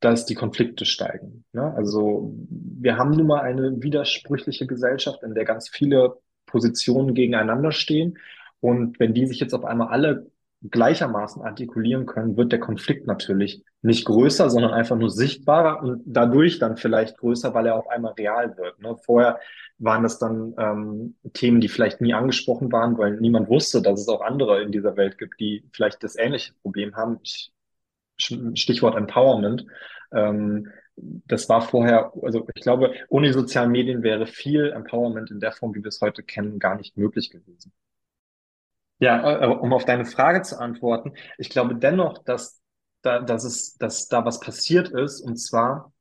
dass 0.00 0.26
die 0.26 0.34
Konflikte 0.34 0.84
steigen. 0.84 1.44
Ne? 1.52 1.74
Also 1.76 2.34
wir 2.48 2.96
haben 2.96 3.10
nun 3.10 3.26
mal 3.26 3.40
eine 3.40 3.82
widersprüchliche 3.82 4.66
Gesellschaft, 4.66 5.22
in 5.22 5.34
der 5.34 5.44
ganz 5.44 5.68
viele 5.68 6.16
Positionen 6.46 7.14
gegeneinander 7.14 7.72
stehen. 7.72 8.18
Und 8.60 8.98
wenn 8.98 9.14
die 9.14 9.26
sich 9.26 9.40
jetzt 9.40 9.54
auf 9.54 9.64
einmal 9.64 9.88
alle 9.88 10.30
gleichermaßen 10.62 11.42
artikulieren 11.42 12.04
können, 12.04 12.36
wird 12.36 12.52
der 12.52 12.60
Konflikt 12.60 13.06
natürlich 13.06 13.64
nicht 13.80 14.04
größer, 14.04 14.50
sondern 14.50 14.72
einfach 14.72 14.96
nur 14.96 15.10
sichtbarer 15.10 15.82
und 15.82 16.02
dadurch 16.04 16.58
dann 16.58 16.76
vielleicht 16.76 17.16
größer, 17.16 17.54
weil 17.54 17.66
er 17.66 17.76
auf 17.76 17.88
einmal 17.88 18.12
real 18.12 18.56
wird. 18.58 18.78
Ne? 18.80 18.96
Vorher 19.04 19.38
waren 19.78 20.02
das 20.02 20.18
dann 20.18 20.54
ähm, 20.58 21.14
Themen, 21.32 21.62
die 21.62 21.68
vielleicht 21.68 22.02
nie 22.02 22.12
angesprochen 22.12 22.70
waren, 22.72 22.98
weil 22.98 23.18
niemand 23.20 23.48
wusste, 23.48 23.80
dass 23.80 24.00
es 24.00 24.08
auch 24.08 24.20
andere 24.20 24.62
in 24.62 24.72
dieser 24.72 24.96
Welt 24.96 25.16
gibt, 25.16 25.40
die 25.40 25.64
vielleicht 25.72 26.02
das 26.02 26.16
ähnliche 26.16 26.52
Problem 26.62 26.94
haben. 26.94 27.18
Ich, 27.22 27.50
Stichwort 28.20 28.96
Empowerment. 28.96 29.66
Ähm, 30.12 30.68
das 30.96 31.48
war 31.48 31.62
vorher, 31.62 32.12
also 32.22 32.46
ich 32.54 32.62
glaube, 32.62 32.94
ohne 33.08 33.28
die 33.28 33.32
sozialen 33.32 33.70
Medien 33.70 34.02
wäre 34.02 34.26
viel 34.26 34.70
Empowerment 34.70 35.30
in 35.30 35.40
der 35.40 35.52
Form, 35.52 35.74
wie 35.74 35.82
wir 35.82 35.88
es 35.88 36.00
heute 36.00 36.22
kennen, 36.22 36.58
gar 36.58 36.76
nicht 36.76 36.96
möglich 36.96 37.30
gewesen. 37.30 37.72
Ja, 38.98 39.42
äh, 39.42 39.46
um 39.46 39.72
auf 39.72 39.86
deine 39.86 40.04
Frage 40.04 40.42
zu 40.42 40.58
antworten, 40.58 41.14
ich 41.38 41.48
glaube 41.48 41.74
dennoch, 41.74 42.18
dass 42.18 42.60
da, 43.02 43.20
dass 43.20 43.44
es, 43.44 43.76
dass 43.78 44.08
da 44.08 44.24
was 44.26 44.40
passiert 44.40 44.90
ist, 44.90 45.20
und 45.22 45.36
zwar, 45.36 45.92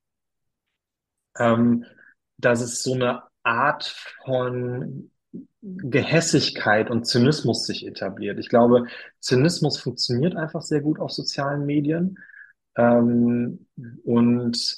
ähm, 1.37 1.85
dass 2.37 2.61
es 2.61 2.83
so 2.83 2.93
eine 2.93 3.23
Art 3.43 3.95
von 4.25 5.11
Gehässigkeit 5.61 6.89
und 6.89 7.05
Zynismus 7.05 7.65
sich 7.65 7.85
etabliert. 7.85 8.39
Ich 8.39 8.49
glaube, 8.49 8.85
Zynismus 9.19 9.77
funktioniert 9.77 10.35
einfach 10.35 10.61
sehr 10.61 10.81
gut 10.81 10.99
auf 10.99 11.11
sozialen 11.11 11.65
Medien. 11.65 12.17
Ähm, 12.75 13.67
und 14.05 14.77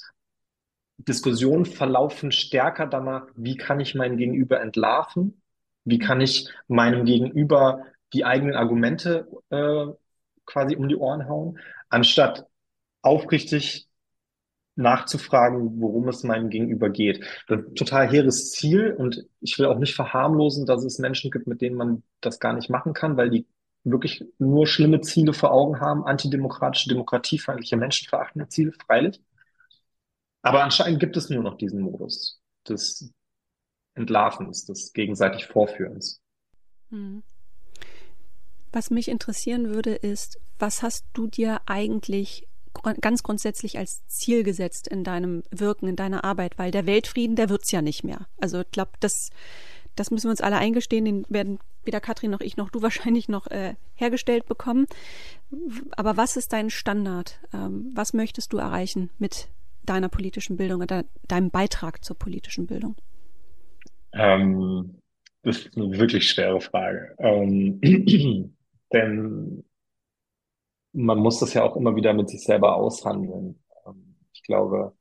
Diskussionen 0.98 1.66
verlaufen 1.66 2.32
stärker 2.32 2.86
danach, 2.86 3.26
wie 3.34 3.56
kann 3.56 3.80
ich 3.80 3.94
mein 3.94 4.16
Gegenüber 4.16 4.60
entlarven? 4.60 5.42
Wie 5.84 5.98
kann 5.98 6.20
ich 6.20 6.48
meinem 6.68 7.04
Gegenüber 7.04 7.84
die 8.12 8.24
eigenen 8.24 8.54
Argumente 8.54 9.28
äh, 9.50 9.86
quasi 10.46 10.76
um 10.76 10.88
die 10.88 10.96
Ohren 10.96 11.28
hauen, 11.28 11.58
anstatt 11.88 12.46
aufrichtig 13.02 13.88
nachzufragen, 14.74 15.80
worum 15.80 16.08
es 16.08 16.22
meinem 16.22 16.48
Gegenüber 16.48 16.88
geht. 16.90 17.24
Total 17.74 18.10
hehres 18.10 18.50
Ziel 18.52 18.92
und 18.92 19.26
ich 19.40 19.58
will 19.58 19.66
auch 19.66 19.78
nicht 19.78 19.94
verharmlosen, 19.94 20.66
dass 20.66 20.84
es 20.84 20.98
Menschen 20.98 21.30
gibt, 21.30 21.46
mit 21.46 21.60
denen 21.60 21.76
man 21.76 22.02
das 22.20 22.40
gar 22.40 22.54
nicht 22.54 22.70
machen 22.70 22.94
kann, 22.94 23.16
weil 23.16 23.30
die 23.30 23.46
wirklich 23.84 24.24
nur 24.38 24.66
schlimme 24.66 25.00
Ziele 25.00 25.32
vor 25.32 25.52
Augen 25.52 25.80
haben, 25.80 26.04
antidemokratische, 26.04 26.88
demokratiefeindliche, 26.88 27.76
menschenverachtende 27.76 28.48
Ziele, 28.48 28.72
freilich. 28.72 29.20
Aber 30.42 30.62
anscheinend 30.62 31.00
gibt 31.00 31.16
es 31.16 31.30
nur 31.30 31.42
noch 31.42 31.56
diesen 31.56 31.80
Modus 31.80 32.40
des 32.68 33.12
Entlarvens, 33.94 34.64
des 34.64 34.92
gegenseitig 34.92 35.46
Vorführens. 35.46 36.20
Hm. 36.90 37.22
Was 38.72 38.90
mich 38.90 39.08
interessieren 39.08 39.74
würde, 39.74 39.94
ist, 39.94 40.40
was 40.58 40.82
hast 40.82 41.04
du 41.12 41.26
dir 41.26 41.60
eigentlich 41.66 42.48
ganz 43.00 43.22
grundsätzlich 43.22 43.78
als 43.78 44.06
Ziel 44.06 44.42
gesetzt 44.42 44.88
in 44.88 45.04
deinem 45.04 45.42
Wirken, 45.50 45.88
in 45.88 45.96
deiner 45.96 46.24
Arbeit? 46.24 46.58
Weil 46.58 46.70
der 46.70 46.86
Weltfrieden, 46.86 47.36
der 47.36 47.48
wird's 47.48 47.70
ja 47.70 47.82
nicht 47.82 48.04
mehr. 48.04 48.26
Also 48.38 48.60
ich 48.60 48.70
glaube, 48.70 48.92
das, 49.00 49.30
das 49.96 50.10
müssen 50.10 50.26
wir 50.26 50.30
uns 50.30 50.40
alle 50.40 50.56
eingestehen, 50.56 51.04
den 51.04 51.26
werden 51.28 51.58
weder 51.84 52.00
Katrin 52.00 52.30
noch 52.30 52.40
ich 52.40 52.56
noch 52.56 52.70
du 52.70 52.82
wahrscheinlich 52.82 53.28
noch 53.28 53.46
äh, 53.48 53.74
hergestellt 53.94 54.46
bekommen. 54.46 54.86
Aber 55.96 56.16
was 56.16 56.36
ist 56.36 56.52
dein 56.52 56.70
Standard? 56.70 57.40
Ähm, 57.52 57.90
was 57.94 58.12
möchtest 58.12 58.52
du 58.52 58.58
erreichen 58.58 59.10
mit 59.18 59.48
deiner 59.84 60.08
politischen 60.08 60.56
Bildung 60.56 60.82
oder 60.82 61.04
deinem 61.26 61.50
Beitrag 61.50 62.04
zur 62.04 62.16
politischen 62.18 62.66
Bildung? 62.66 62.96
Ähm, 64.12 64.98
das 65.42 65.58
ist 65.58 65.76
eine 65.76 65.98
wirklich 65.98 66.30
schwere 66.30 66.60
Frage. 66.60 67.14
Ähm, 67.18 67.80
denn 68.92 69.64
man 70.92 71.18
muss 71.18 71.40
das 71.40 71.54
ja 71.54 71.62
auch 71.62 71.76
immer 71.76 71.96
wieder 71.96 72.12
mit 72.12 72.28
sich 72.28 72.44
selber 72.44 72.76
aushandeln. 72.76 73.62
Ähm, 73.86 74.16
ich 74.32 74.42
glaube, 74.42 74.94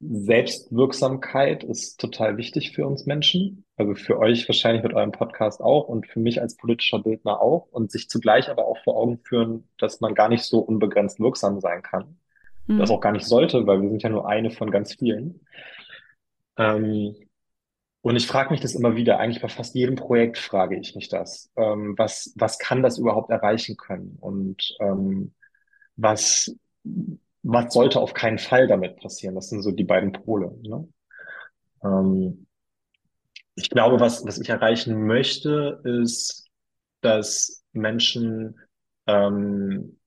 Selbstwirksamkeit 0.00 1.62
ist 1.62 2.00
total 2.00 2.36
wichtig 2.36 2.72
für 2.72 2.86
uns 2.86 3.06
Menschen. 3.06 3.64
Also 3.76 3.94
für 3.94 4.18
euch 4.18 4.48
wahrscheinlich 4.48 4.82
mit 4.82 4.94
eurem 4.94 5.12
Podcast 5.12 5.60
auch 5.60 5.86
und 5.88 6.08
für 6.08 6.18
mich 6.18 6.40
als 6.40 6.56
politischer 6.56 6.98
Bildner 6.98 7.40
auch. 7.40 7.68
Und 7.70 7.92
sich 7.92 8.08
zugleich 8.08 8.50
aber 8.50 8.66
auch 8.66 8.78
vor 8.82 8.96
Augen 8.96 9.18
führen, 9.18 9.68
dass 9.78 10.00
man 10.00 10.14
gar 10.14 10.28
nicht 10.28 10.42
so 10.42 10.58
unbegrenzt 10.58 11.20
wirksam 11.20 11.60
sein 11.60 11.82
kann. 11.82 12.18
Mhm. 12.66 12.78
Das 12.78 12.90
auch 12.90 13.00
gar 13.00 13.12
nicht 13.12 13.26
sollte, 13.26 13.66
weil 13.66 13.80
wir 13.80 13.90
sind 13.90 14.02
ja 14.02 14.08
nur 14.08 14.28
eine 14.28 14.50
von 14.50 14.72
ganz 14.72 14.94
vielen. 14.94 15.40
Ähm, 16.56 17.14
und 18.02 18.16
ich 18.16 18.26
frage 18.26 18.50
mich 18.50 18.60
das 18.60 18.74
immer 18.74 18.96
wieder, 18.96 19.18
eigentlich 19.18 19.40
bei 19.40 19.48
fast 19.48 19.76
jedem 19.76 19.94
Projekt 19.94 20.36
frage 20.36 20.76
ich 20.76 20.96
mich 20.96 21.08
das. 21.08 21.52
Ähm, 21.56 21.94
was, 21.96 22.34
was 22.36 22.58
kann 22.58 22.82
das 22.82 22.98
überhaupt 22.98 23.30
erreichen 23.30 23.76
können? 23.76 24.16
Und 24.20 24.76
ähm, 24.80 25.34
was, 25.94 26.56
was 27.42 27.72
sollte 27.72 28.00
auf 28.00 28.12
keinen 28.12 28.38
Fall 28.38 28.66
damit 28.66 28.96
passieren? 28.96 29.36
Das 29.36 29.48
sind 29.48 29.62
so 29.62 29.70
die 29.70 29.84
beiden 29.84 30.12
Pole. 30.12 30.52
Ne? 30.62 30.88
Ähm, 31.84 32.46
ich 33.54 33.70
glaube, 33.70 34.00
was, 34.00 34.26
was 34.26 34.40
ich 34.40 34.48
erreichen 34.48 35.06
möchte, 35.06 35.80
ist, 35.84 36.48
dass 37.02 37.64
Menschen 37.72 38.58
ähm, 39.06 40.00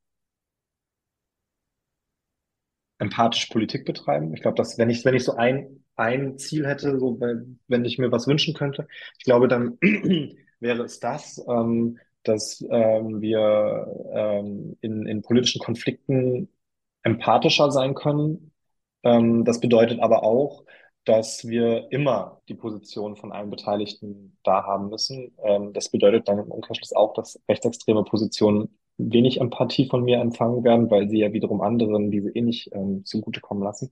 empathisch 2.97 3.45
Politik 3.45 3.85
betreiben. 3.85 4.33
Ich 4.33 4.41
glaube, 4.41 4.57
dass 4.57 4.77
wenn 4.77 4.89
ich, 4.89 5.05
wenn 5.05 5.15
ich 5.15 5.23
so 5.23 5.35
ein, 5.35 5.84
ein 5.95 6.37
Ziel 6.37 6.67
hätte, 6.67 6.99
so 6.99 7.19
wenn 7.19 7.85
ich 7.85 7.97
mir 7.97 8.11
was 8.11 8.27
wünschen 8.27 8.53
könnte, 8.53 8.87
ich 9.17 9.25
glaube, 9.25 9.47
dann 9.47 9.77
wäre 10.59 10.83
es 10.83 10.99
das, 10.99 11.43
ähm, 11.47 11.99
dass 12.23 12.63
ähm, 12.69 13.21
wir 13.21 13.87
ähm, 14.13 14.77
in, 14.81 15.05
in 15.05 15.21
politischen 15.21 15.61
Konflikten 15.61 16.49
empathischer 17.03 17.71
sein 17.71 17.93
können. 17.93 18.51
Ähm, 19.03 19.45
das 19.45 19.59
bedeutet 19.59 19.99
aber 19.99 20.23
auch, 20.23 20.65
dass 21.05 21.47
wir 21.47 21.91
immer 21.91 22.41
die 22.49 22.55
Position 22.55 23.15
von 23.15 23.31
allen 23.31 23.51
Beteiligten 23.51 24.37
da 24.43 24.63
haben 24.63 24.89
müssen. 24.89 25.35
Ähm, 25.43 25.71
das 25.73 25.89
bedeutet 25.89 26.27
dann 26.27 26.39
im 26.39 26.51
Umkehrschluss 26.51 26.93
auch, 26.93 27.13
dass 27.13 27.39
rechtsextreme 27.47 28.03
Positionen 28.03 28.69
wenig 28.97 29.39
Empathie 29.39 29.87
von 29.87 30.03
mir 30.03 30.19
empfangen 30.19 30.63
werden, 30.63 30.89
weil 30.89 31.09
sie 31.09 31.19
ja 31.19 31.31
wiederum 31.31 31.61
anderen 31.61 32.11
diese 32.11 32.29
eh 32.31 32.41
nicht 32.41 32.73
ähm, 32.73 33.05
zugutekommen 33.05 33.63
lassen. 33.63 33.91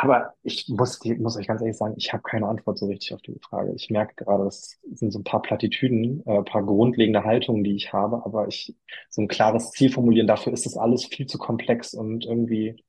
Aber 0.00 0.34
ich 0.44 0.68
muss, 0.68 1.00
muss 1.18 1.36
euch 1.36 1.48
ganz 1.48 1.60
ehrlich 1.60 1.76
sagen, 1.76 1.94
ich 1.96 2.12
habe 2.12 2.22
keine 2.22 2.46
Antwort 2.46 2.78
so 2.78 2.86
richtig 2.86 3.14
auf 3.14 3.20
diese 3.20 3.40
Frage. 3.40 3.72
Ich 3.74 3.90
merke 3.90 4.14
gerade, 4.14 4.44
das 4.44 4.78
sind 4.92 5.12
so 5.12 5.18
ein 5.18 5.24
paar 5.24 5.42
Plattitüden, 5.42 6.22
äh, 6.24 6.38
ein 6.38 6.44
paar 6.44 6.62
grundlegende 6.62 7.24
Haltungen, 7.24 7.64
die 7.64 7.74
ich 7.74 7.92
habe, 7.92 8.24
aber 8.24 8.46
ich 8.46 8.76
so 9.08 9.22
ein 9.22 9.26
klares 9.26 9.72
Ziel 9.72 9.90
formulieren, 9.90 10.28
dafür 10.28 10.52
ist 10.52 10.66
das 10.66 10.76
alles 10.76 11.04
viel 11.04 11.26
zu 11.26 11.36
komplex 11.36 11.94
und 11.94 12.24
irgendwie 12.26 12.84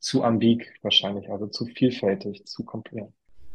zu 0.00 0.24
ambig 0.24 0.74
wahrscheinlich, 0.82 1.30
also 1.30 1.46
zu 1.46 1.64
vielfältig, 1.64 2.44
zu 2.44 2.64
komplex. 2.64 3.12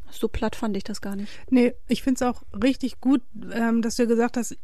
So 0.09 0.29
platt 0.29 0.55
fand 0.55 0.77
ich 0.77 0.85
das 0.85 1.01
gar 1.01 1.17
nicht. 1.17 1.29
Nee, 1.49 1.73
ich 1.89 2.03
finde 2.03 2.15
es 2.15 2.21
auch 2.21 2.43
richtig 2.63 3.01
gut, 3.01 3.21
ähm, 3.53 3.81
dass 3.81 3.97
du 3.97 4.07
gesagt 4.07 4.37
hast, 4.37 4.57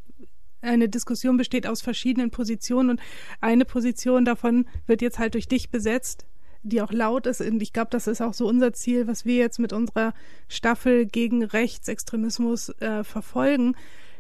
eine 0.62 0.88
Diskussion 0.88 1.36
besteht 1.36 1.68
aus 1.68 1.82
verschiedenen 1.82 2.32
Positionen 2.32 2.92
und 2.92 3.02
eine 3.42 3.66
Position 3.66 4.24
davon 4.24 4.66
wird 4.88 5.02
jetzt 5.02 5.20
halt 5.20 5.34
durch 5.34 5.50
dich 5.50 5.72
besetzt, 5.72 6.26
die 6.64 6.82
auch 6.82 6.92
laut 6.92 7.26
ist. 7.26 7.42
Und 7.42 7.62
ich 7.62 7.74
glaube, 7.74 7.90
das 7.92 8.08
ist 8.08 8.22
auch 8.22 8.34
so 8.34 8.48
unser 8.48 8.74
Ziel, 8.74 9.08
was 9.08 9.26
wir 9.26 9.38
jetzt 9.38 9.60
mit 9.60 9.74
unserer 9.74 10.14
Staffel 10.48 11.06
gegen 11.06 11.44
Rechtsextremismus 11.44 12.70
äh, 12.80 13.04
verfolgen, 13.04 13.76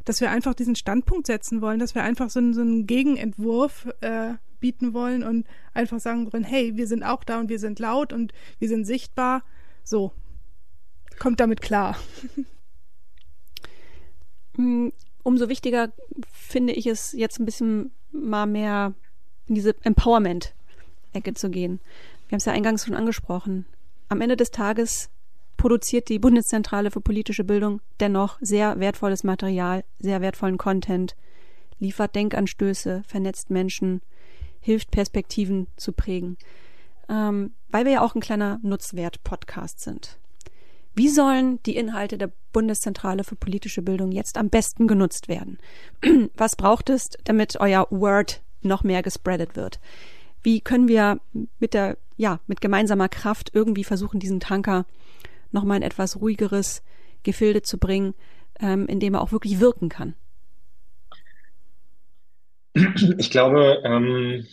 dass 0.05 0.21
wir 0.21 0.31
einfach 0.31 0.53
diesen 0.53 0.75
Standpunkt 0.75 1.27
setzen 1.27 1.61
wollen, 1.61 1.79
dass 1.79 1.95
wir 1.95 2.03
einfach 2.03 2.29
so, 2.29 2.39
so 2.53 2.61
einen 2.61 2.87
Gegenentwurf 2.87 3.89
äh, 4.01 4.33
bieten 4.59 4.93
wollen 4.93 5.23
und 5.23 5.45
einfach 5.73 5.99
sagen 5.99 6.31
wollen, 6.31 6.43
hey, 6.43 6.75
wir 6.75 6.87
sind 6.87 7.03
auch 7.03 7.23
da 7.23 7.39
und 7.39 7.49
wir 7.49 7.59
sind 7.59 7.79
laut 7.79 8.13
und 8.13 8.33
wir 8.59 8.67
sind 8.67 8.85
sichtbar. 8.85 9.43
So, 9.83 10.11
kommt 11.17 11.39
damit 11.39 11.61
klar. 11.61 11.97
Hm, 14.55 14.93
umso 15.23 15.49
wichtiger 15.49 15.91
finde 16.31 16.73
ich 16.73 16.87
es 16.87 17.11
jetzt 17.11 17.39
ein 17.39 17.45
bisschen 17.45 17.91
mal 18.11 18.45
mehr 18.45 18.93
in 19.47 19.55
diese 19.55 19.75
Empowerment-Ecke 19.83 21.33
zu 21.33 21.49
gehen. 21.49 21.79
Wir 22.29 22.35
haben 22.35 22.41
es 22.41 22.45
ja 22.45 22.53
eingangs 22.53 22.85
schon 22.85 22.95
angesprochen. 22.95 23.65
Am 24.07 24.21
Ende 24.21 24.37
des 24.37 24.51
Tages 24.51 25.09
produziert 25.57 26.09
die 26.09 26.19
Bundeszentrale 26.19 26.91
für 26.91 27.01
politische 27.01 27.43
Bildung 27.43 27.81
dennoch 27.99 28.37
sehr 28.39 28.79
wertvolles 28.79 29.23
Material, 29.23 29.83
sehr 29.97 30.21
wertvollen 30.21 30.59
Content, 30.59 31.15
liefert 31.79 32.13
Denkanstöße, 32.13 33.01
vernetzt 33.07 33.49
Menschen, 33.49 34.01
hilft 34.61 34.91
Perspektiven 34.91 35.67
zu 35.75 35.91
prägen. 35.91 36.37
Ähm, 37.09 37.53
weil 37.69 37.85
wir 37.85 37.93
ja 37.93 38.01
auch 38.01 38.13
ein 38.13 38.21
kleiner 38.21 38.59
Nutzwert-Podcast 38.61 39.79
sind. 39.79 40.19
Wie 40.93 41.09
sollen 41.09 41.61
die 41.63 41.77
Inhalte 41.77 42.19
der 42.19 42.31
Bundeszentrale 42.53 43.23
für 43.23 43.35
politische 43.35 43.81
Bildung 43.81 44.11
jetzt 44.11 44.37
am 44.37 44.49
besten 44.49 44.87
genutzt 44.87 45.29
werden? 45.29 45.57
Was 46.35 46.55
braucht 46.55 46.91
es, 46.91 47.09
damit 47.23 47.59
euer 47.59 47.87
Word 47.89 48.43
noch 48.61 48.83
mehr 48.83 49.01
gespreadet 49.01 49.55
wird? 49.55 49.79
Wie 50.43 50.61
können 50.61 50.87
wir 50.87 51.19
mit 51.59 51.73
der, 51.73 51.97
ja, 52.17 52.39
mit 52.47 52.61
gemeinsamer 52.61 53.09
Kraft 53.09 53.51
irgendwie 53.53 53.83
versuchen, 53.83 54.19
diesen 54.19 54.39
Tanker 54.39 54.85
nochmal 55.51 55.77
in 55.77 55.83
etwas 55.83 56.19
ruhigeres 56.21 56.83
Gefilde 57.23 57.61
zu 57.61 57.77
bringen, 57.77 58.13
ähm, 58.59 58.87
in 58.87 58.99
dem 58.99 59.13
er 59.13 59.21
auch 59.21 59.31
wirklich 59.31 59.59
wirken 59.59 59.89
kann? 59.89 60.15
Ich 63.17 63.31
glaube, 63.31 63.81
ähm, 63.83 64.45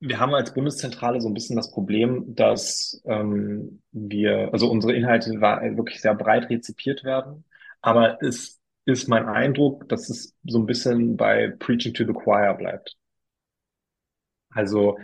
wir 0.00 0.18
haben 0.18 0.34
als 0.34 0.52
Bundeszentrale 0.52 1.20
so 1.20 1.28
ein 1.28 1.34
bisschen 1.34 1.56
das 1.56 1.70
Problem, 1.70 2.34
dass 2.34 3.00
ähm, 3.04 3.80
wir, 3.92 4.50
also 4.52 4.68
unsere 4.68 4.94
Inhalte 4.94 5.30
wirklich 5.40 6.00
sehr 6.00 6.14
breit 6.14 6.50
rezipiert 6.50 7.04
werden. 7.04 7.44
Aber 7.82 8.20
es 8.20 8.60
ist 8.84 9.08
mein 9.08 9.26
Eindruck, 9.26 9.88
dass 9.88 10.10
es 10.10 10.34
so 10.44 10.58
ein 10.58 10.66
bisschen 10.66 11.16
bei 11.16 11.54
Preaching 11.58 11.94
to 11.94 12.04
the 12.04 12.12
Choir 12.12 12.54
bleibt. 12.54 12.96
Also 14.54 14.98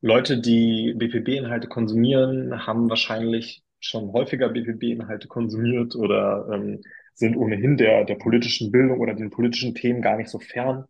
Leute, 0.00 0.40
die 0.40 0.94
BPB-Inhalte 0.96 1.68
konsumieren, 1.68 2.66
haben 2.66 2.88
wahrscheinlich 2.88 3.62
schon 3.80 4.12
häufiger 4.12 4.48
BPB-Inhalte 4.48 5.28
konsumiert 5.28 5.94
oder 5.96 6.48
ähm, 6.52 6.82
sind 7.14 7.36
ohnehin 7.36 7.76
der, 7.76 8.04
der 8.04 8.16
politischen 8.16 8.70
Bildung 8.72 9.00
oder 9.00 9.14
den 9.14 9.30
politischen 9.30 9.74
Themen 9.74 10.02
gar 10.02 10.16
nicht 10.16 10.30
so 10.30 10.38
fern. 10.38 10.86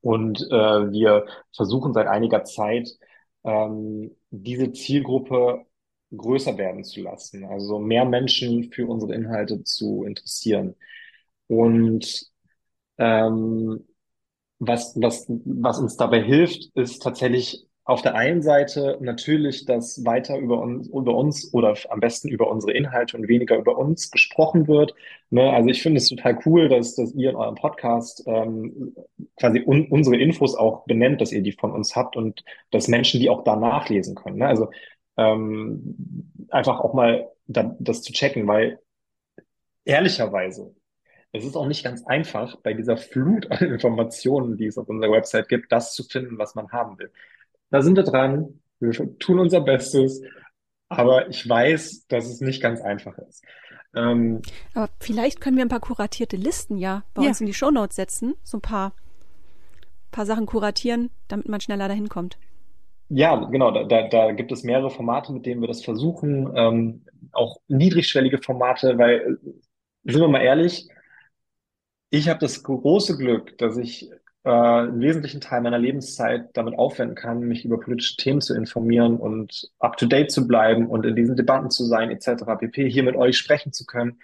Und 0.00 0.40
äh, 0.50 0.90
wir 0.92 1.26
versuchen 1.54 1.92
seit 1.92 2.06
einiger 2.06 2.44
Zeit, 2.44 2.88
ähm, 3.44 4.16
diese 4.30 4.72
Zielgruppe 4.72 5.66
größer 6.16 6.56
werden 6.56 6.84
zu 6.84 7.02
lassen, 7.02 7.44
also 7.44 7.78
mehr 7.78 8.04
Menschen 8.04 8.72
für 8.72 8.86
unsere 8.86 9.14
Inhalte 9.14 9.62
zu 9.64 10.04
interessieren. 10.04 10.74
Und 11.48 12.26
ähm, 12.98 13.86
was, 14.58 14.94
was, 15.00 15.26
was 15.28 15.78
uns 15.78 15.96
dabei 15.96 16.22
hilft, 16.22 16.70
ist 16.74 17.02
tatsächlich 17.02 17.68
auf 17.88 18.02
der 18.02 18.16
einen 18.16 18.42
Seite 18.42 18.98
natürlich, 19.00 19.64
dass 19.64 20.04
weiter 20.04 20.36
über 20.36 20.60
uns, 20.60 20.88
über 20.88 21.14
uns 21.14 21.54
oder 21.54 21.74
am 21.88 22.00
besten 22.00 22.28
über 22.28 22.50
unsere 22.50 22.72
Inhalte 22.72 23.16
und 23.16 23.28
weniger 23.28 23.56
über 23.56 23.78
uns 23.78 24.10
gesprochen 24.10 24.68
wird. 24.68 24.94
Ne? 25.30 25.50
Also 25.50 25.70
ich 25.70 25.80
finde 25.80 25.96
es 25.96 26.10
total 26.10 26.38
cool, 26.44 26.68
dass, 26.68 26.96
dass 26.96 27.14
ihr 27.14 27.30
in 27.30 27.36
eurem 27.36 27.54
Podcast 27.54 28.24
ähm, 28.26 28.94
quasi 29.36 29.62
un 29.64 29.86
unsere 29.88 30.16
Infos 30.16 30.54
auch 30.54 30.84
benennt, 30.84 31.22
dass 31.22 31.32
ihr 31.32 31.40
die 31.40 31.52
von 31.52 31.72
uns 31.72 31.96
habt 31.96 32.14
und 32.14 32.44
dass 32.70 32.88
Menschen 32.88 33.20
die 33.20 33.30
auch 33.30 33.42
da 33.42 33.56
nachlesen 33.56 34.14
können. 34.14 34.36
Ne? 34.36 34.46
Also 34.48 34.68
ähm, 35.16 35.96
einfach 36.50 36.80
auch 36.80 36.92
mal 36.92 37.30
da, 37.46 37.74
das 37.78 38.02
zu 38.02 38.12
checken, 38.12 38.46
weil 38.46 38.80
ehrlicherweise 39.86 40.74
es 41.32 41.44
ist 41.44 41.56
auch 41.56 41.66
nicht 41.66 41.84
ganz 41.84 42.04
einfach, 42.06 42.56
bei 42.56 42.72
dieser 42.72 42.96
Flut 42.96 43.50
an 43.50 43.58
Informationen, 43.72 44.56
die 44.56 44.66
es 44.66 44.78
auf 44.78 44.88
unserer 44.88 45.12
Website 45.12 45.48
gibt, 45.48 45.72
das 45.72 45.94
zu 45.94 46.04
finden, 46.04 46.38
was 46.38 46.54
man 46.54 46.70
haben 46.72 46.98
will. 46.98 47.10
Da 47.70 47.82
sind 47.82 47.96
wir 47.96 48.04
dran. 48.04 48.60
Wir 48.80 48.92
tun 49.18 49.38
unser 49.38 49.60
Bestes. 49.60 50.22
Aber 50.88 51.28
ich 51.28 51.46
weiß, 51.46 52.06
dass 52.08 52.26
es 52.26 52.40
nicht 52.40 52.62
ganz 52.62 52.80
einfach 52.80 53.18
ist. 53.18 53.44
Ähm, 53.94 54.40
aber 54.74 54.88
vielleicht 55.00 55.40
können 55.40 55.56
wir 55.56 55.64
ein 55.64 55.70
paar 55.70 55.80
kuratierte 55.80 56.36
Listen 56.36 56.78
ja 56.78 57.04
bei 57.14 57.22
ja. 57.22 57.28
uns 57.28 57.40
in 57.40 57.46
die 57.46 57.54
Shownotes 57.54 57.96
setzen. 57.96 58.34
So 58.42 58.58
ein 58.58 58.62
paar, 58.62 58.94
paar 60.10 60.24
Sachen 60.24 60.46
kuratieren, 60.46 61.10
damit 61.28 61.48
man 61.48 61.60
schneller 61.60 61.88
dahin 61.88 62.08
kommt. 62.08 62.38
Ja, 63.10 63.36
genau. 63.36 63.70
Da, 63.70 63.84
da, 63.84 64.08
da 64.08 64.32
gibt 64.32 64.52
es 64.52 64.62
mehrere 64.62 64.90
Formate, 64.90 65.32
mit 65.32 65.44
denen 65.44 65.60
wir 65.60 65.68
das 65.68 65.84
versuchen. 65.84 66.50
Ähm, 66.54 67.02
auch 67.32 67.58
niedrigschwellige 67.68 68.38
Formate, 68.38 68.96
weil, 68.98 69.38
sind 70.04 70.20
wir 70.20 70.28
mal 70.28 70.42
ehrlich, 70.42 70.88
ich 72.10 72.28
habe 72.28 72.40
das 72.40 72.62
große 72.62 73.16
Glück, 73.16 73.58
dass 73.58 73.76
ich 73.76 74.10
äh, 74.44 74.50
einen 74.50 75.00
wesentlichen 75.00 75.40
Teil 75.40 75.60
meiner 75.60 75.78
Lebenszeit 75.78 76.56
damit 76.56 76.78
aufwenden 76.78 77.16
kann, 77.16 77.40
mich 77.40 77.64
über 77.64 77.80
politische 77.80 78.16
Themen 78.16 78.40
zu 78.40 78.54
informieren 78.54 79.18
und 79.18 79.70
up-to-date 79.78 80.30
zu 80.30 80.46
bleiben 80.46 80.86
und 80.88 81.04
in 81.04 81.16
diesen 81.16 81.36
Debatten 81.36 81.70
zu 81.70 81.84
sein, 81.84 82.10
etc. 82.10 82.44
pp. 82.58 82.88
hier 82.90 83.02
mit 83.02 83.16
euch 83.16 83.36
sprechen 83.36 83.72
zu 83.72 83.84
können. 83.84 84.20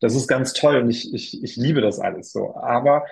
Das 0.00 0.14
ist 0.14 0.28
ganz 0.28 0.52
toll 0.52 0.76
und 0.78 0.90
ich, 0.90 1.12
ich, 1.14 1.42
ich 1.42 1.56
liebe 1.56 1.80
das 1.80 2.00
alles 2.00 2.32
so. 2.32 2.56
Aber 2.56 3.04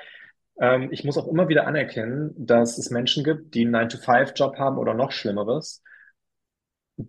ähm, 0.60 0.88
ich 0.92 1.04
muss 1.04 1.18
auch 1.18 1.28
immer 1.28 1.48
wieder 1.48 1.66
anerkennen, 1.66 2.34
dass 2.36 2.78
es 2.78 2.90
Menschen 2.90 3.24
gibt, 3.24 3.54
die 3.54 3.66
einen 3.66 3.76
9-to-5-Job 3.76 4.58
haben 4.58 4.78
oder 4.78 4.94
noch 4.94 5.12
Schlimmeres. 5.12 5.82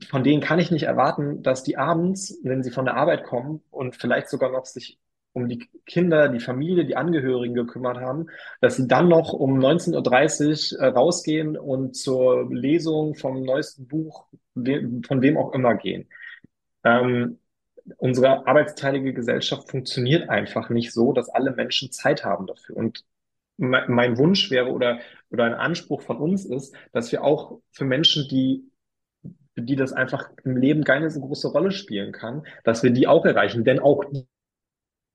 Von 0.09 0.23
denen 0.23 0.41
kann 0.41 0.59
ich 0.59 0.71
nicht 0.71 0.83
erwarten, 0.83 1.43
dass 1.43 1.63
die 1.63 1.77
abends, 1.77 2.39
wenn 2.43 2.63
sie 2.63 2.71
von 2.71 2.85
der 2.85 2.95
Arbeit 2.95 3.23
kommen 3.23 3.63
und 3.71 3.95
vielleicht 3.95 4.29
sogar 4.29 4.51
noch 4.51 4.65
sich 4.65 4.99
um 5.37 5.47
die 5.47 5.69
Kinder, 5.85 6.29
die 6.29 6.39
Familie, 6.39 6.83
die 6.83 6.95
Angehörigen 6.95 7.53
gekümmert 7.53 7.97
haben, 7.97 8.27
dass 8.59 8.77
sie 8.77 8.87
dann 8.87 9.07
noch 9.07 9.33
um 9.33 9.59
19.30 9.59 10.73
Uhr 10.73 10.79
äh, 10.81 10.87
rausgehen 10.87 11.55
und 11.55 11.95
zur 11.95 12.51
Lesung 12.51 13.13
vom 13.13 13.43
neuesten 13.43 13.87
Buch, 13.87 14.25
von 14.55 15.21
wem 15.21 15.37
auch 15.37 15.53
immer 15.53 15.75
gehen. 15.75 16.09
Ähm, 16.83 17.37
unsere 17.97 18.47
arbeitsteilige 18.47 19.13
Gesellschaft 19.13 19.69
funktioniert 19.69 20.27
einfach 20.27 20.69
nicht 20.69 20.91
so, 20.91 21.13
dass 21.13 21.29
alle 21.29 21.51
Menschen 21.51 21.91
Zeit 21.91 22.25
haben 22.25 22.47
dafür. 22.47 22.75
Und 22.75 23.05
mein 23.57 24.17
Wunsch 24.17 24.49
wäre 24.49 24.71
oder, 24.71 24.99
oder 25.29 25.45
ein 25.45 25.53
Anspruch 25.53 26.01
von 26.01 26.17
uns 26.17 26.45
ist, 26.45 26.75
dass 26.93 27.11
wir 27.11 27.23
auch 27.23 27.59
für 27.71 27.85
Menschen, 27.85 28.27
die 28.27 28.71
die 29.59 29.75
das 29.75 29.91
einfach 29.91 30.29
im 30.43 30.55
Leben 30.57 30.83
keine 30.83 31.09
so 31.09 31.19
große 31.19 31.47
Rolle 31.47 31.71
spielen 31.71 32.11
kann, 32.11 32.45
dass 32.63 32.83
wir 32.83 32.91
die 32.91 33.07
auch 33.07 33.25
erreichen. 33.25 33.63
Denn 33.63 33.79
auch 33.79 34.03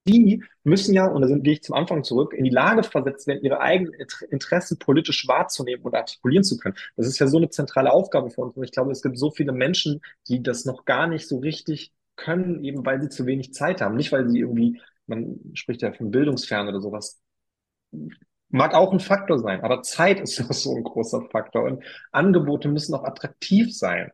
die 0.06 0.42
müssen 0.64 0.94
ja, 0.94 1.06
und 1.06 1.22
da 1.22 1.28
gehe 1.38 1.54
ich 1.54 1.62
zum 1.62 1.76
Anfang 1.76 2.02
zurück, 2.02 2.34
in 2.34 2.44
die 2.44 2.50
Lage 2.50 2.82
versetzt 2.82 3.26
werden, 3.26 3.42
ihre 3.42 3.60
eigenen 3.60 3.94
Interessen 4.30 4.78
politisch 4.78 5.28
wahrzunehmen 5.28 5.84
und 5.84 5.94
artikulieren 5.94 6.44
zu 6.44 6.56
können. 6.56 6.74
Das 6.96 7.06
ist 7.06 7.18
ja 7.18 7.26
so 7.28 7.36
eine 7.38 7.50
zentrale 7.50 7.92
Aufgabe 7.92 8.30
für 8.30 8.40
uns. 8.40 8.56
Und 8.56 8.64
ich 8.64 8.72
glaube, 8.72 8.90
es 8.90 9.02
gibt 9.02 9.18
so 9.18 9.30
viele 9.30 9.52
Menschen, 9.52 10.00
die 10.28 10.42
das 10.42 10.64
noch 10.64 10.84
gar 10.84 11.06
nicht 11.06 11.28
so 11.28 11.38
richtig 11.38 11.92
können, 12.16 12.64
eben 12.64 12.84
weil 12.84 13.00
sie 13.00 13.08
zu 13.08 13.26
wenig 13.26 13.52
Zeit 13.54 13.80
haben. 13.80 13.96
Nicht, 13.96 14.12
weil 14.12 14.28
sie 14.28 14.40
irgendwie, 14.40 14.80
man 15.06 15.38
spricht 15.54 15.82
ja 15.82 15.92
von 15.92 16.10
Bildungsfern 16.10 16.68
oder 16.68 16.80
sowas. 16.80 17.20
Mag 18.48 18.74
auch 18.74 18.92
ein 18.92 19.00
Faktor 19.00 19.38
sein, 19.38 19.62
aber 19.62 19.82
Zeit 19.82 20.20
ist 20.20 20.36
so 20.62 20.74
ein 20.74 20.84
großer 20.84 21.22
Faktor. 21.30 21.64
Und 21.64 21.84
Angebote 22.10 22.68
müssen 22.68 22.94
auch 22.94 23.04
attraktiv 23.04 23.76
sein. 23.76 24.10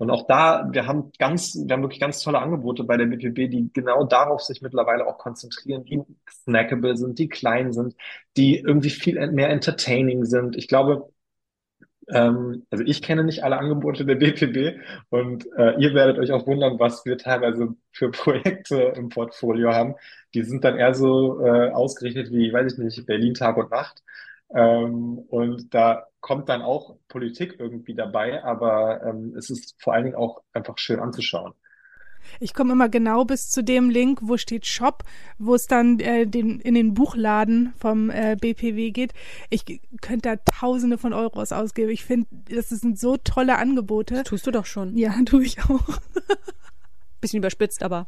Und 0.00 0.10
auch 0.10 0.26
da, 0.26 0.66
wir 0.72 0.86
haben 0.86 1.12
ganz, 1.18 1.54
wir 1.54 1.74
haben 1.74 1.82
wirklich 1.82 2.00
ganz 2.00 2.22
tolle 2.22 2.38
Angebote 2.38 2.84
bei 2.84 2.96
der 2.96 3.04
BPB, 3.04 3.50
die 3.50 3.70
genau 3.74 4.04
darauf 4.04 4.40
sich 4.40 4.62
mittlerweile 4.62 5.06
auch 5.06 5.18
konzentrieren, 5.18 5.84
die 5.84 6.00
snackable 6.30 6.96
sind, 6.96 7.18
die 7.18 7.28
klein 7.28 7.74
sind, 7.74 7.94
die 8.34 8.58
irgendwie 8.58 8.88
viel 8.88 9.30
mehr 9.30 9.50
entertaining 9.50 10.24
sind. 10.24 10.56
Ich 10.56 10.68
glaube, 10.68 11.10
ähm, 12.08 12.66
also 12.70 12.82
ich 12.84 13.02
kenne 13.02 13.24
nicht 13.24 13.44
alle 13.44 13.58
Angebote 13.58 14.06
der 14.06 14.14
BPB 14.16 14.80
und 15.10 15.46
äh, 15.58 15.74
ihr 15.78 15.92
werdet 15.94 16.18
euch 16.18 16.32
auch 16.32 16.46
wundern, 16.46 16.78
was 16.78 17.04
wir 17.04 17.18
teilweise 17.18 17.76
für 17.92 18.10
Projekte 18.12 18.94
im 18.96 19.10
Portfolio 19.10 19.72
haben. 19.74 19.96
Die 20.34 20.42
sind 20.44 20.64
dann 20.64 20.76
eher 20.78 20.94
so 20.94 21.44
äh, 21.44 21.70
ausgerichtet 21.72 22.30
wie, 22.32 22.52
weiß 22.52 22.72
ich 22.72 22.78
nicht, 22.78 23.06
Berlin 23.06 23.34
Tag 23.34 23.56
und 23.58 23.70
Nacht. 23.70 24.02
Ähm, 24.54 25.18
und 25.28 25.74
da 25.74 26.06
kommt 26.20 26.48
dann 26.48 26.62
auch 26.62 26.96
Politik 27.08 27.56
irgendwie 27.58 27.94
dabei, 27.94 28.44
aber 28.44 29.02
ähm, 29.04 29.34
es 29.36 29.50
ist 29.50 29.74
vor 29.78 29.94
allen 29.94 30.04
Dingen 30.04 30.16
auch 30.16 30.42
einfach 30.52 30.76
schön 30.78 31.00
anzuschauen. 31.00 31.54
Ich 32.38 32.54
komme 32.54 32.72
immer 32.72 32.88
genau 32.88 33.24
bis 33.24 33.50
zu 33.50 33.64
dem 33.64 33.90
Link, 33.90 34.20
wo 34.22 34.36
steht 34.36 34.66
Shop, 34.66 35.04
wo 35.38 35.54
es 35.54 35.66
dann 35.66 35.98
äh, 36.00 36.26
den, 36.26 36.60
in 36.60 36.74
den 36.74 36.94
Buchladen 36.94 37.72
vom 37.78 38.10
äh, 38.10 38.36
BPW 38.38 38.90
geht. 38.90 39.12
Ich 39.48 39.64
könnte 40.00 40.28
da 40.28 40.36
Tausende 40.36 40.98
von 40.98 41.12
Euros 41.12 41.52
ausgeben. 41.52 41.90
Ich 41.90 42.04
finde, 42.04 42.28
das 42.54 42.68
sind 42.68 42.98
so 42.98 43.16
tolle 43.16 43.56
Angebote. 43.56 44.16
Das 44.16 44.24
tust 44.24 44.46
du 44.46 44.50
doch 44.50 44.66
schon. 44.66 44.96
Ja, 44.96 45.14
tue 45.24 45.44
ich 45.44 45.62
auch. 45.64 45.98
Bisschen 47.20 47.38
überspitzt, 47.38 47.82
aber. 47.82 48.06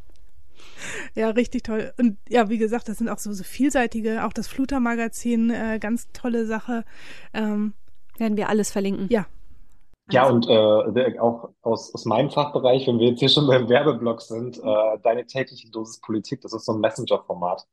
Ja, 1.15 1.31
richtig 1.31 1.63
toll. 1.65 1.93
Und 1.99 2.19
ja, 2.29 2.49
wie 2.49 2.59
gesagt, 2.59 2.89
das 2.89 2.99
sind 2.99 3.09
auch 3.09 3.19
so, 3.19 3.33
so 3.33 3.45
vielseitige, 3.45 4.25
auch 4.25 4.33
das 4.33 4.49
Fluter-Magazin, 4.49 5.51
äh, 5.51 5.79
ganz 5.81 6.09
tolle 6.13 6.47
Sache. 6.47 6.85
Ähm, 7.35 7.75
Werden 8.19 8.37
wir 8.37 8.49
alles 8.49 8.71
verlinken. 8.73 9.07
Ja. 9.11 9.27
Ja, 10.11 10.29
und 10.29 10.47
äh, 10.49 11.19
auch 11.21 11.51
aus, 11.63 11.95
aus 11.95 12.05
meinem 12.05 12.31
Fachbereich, 12.31 12.87
wenn 12.87 12.99
wir 12.99 13.09
jetzt 13.11 13.21
hier 13.21 13.29
schon 13.31 13.47
beim 13.47 13.69
Werbeblock 13.69 14.21
sind, 14.21 14.59
äh, 14.59 14.99
deine 15.03 15.27
tägliche 15.27 15.71
Dosis 15.71 16.01
Politik, 16.01 16.41
das 16.43 16.53
ist 16.53 16.67
so 16.67 16.73
ein 16.73 16.81
Messenger-Format. 16.81 17.67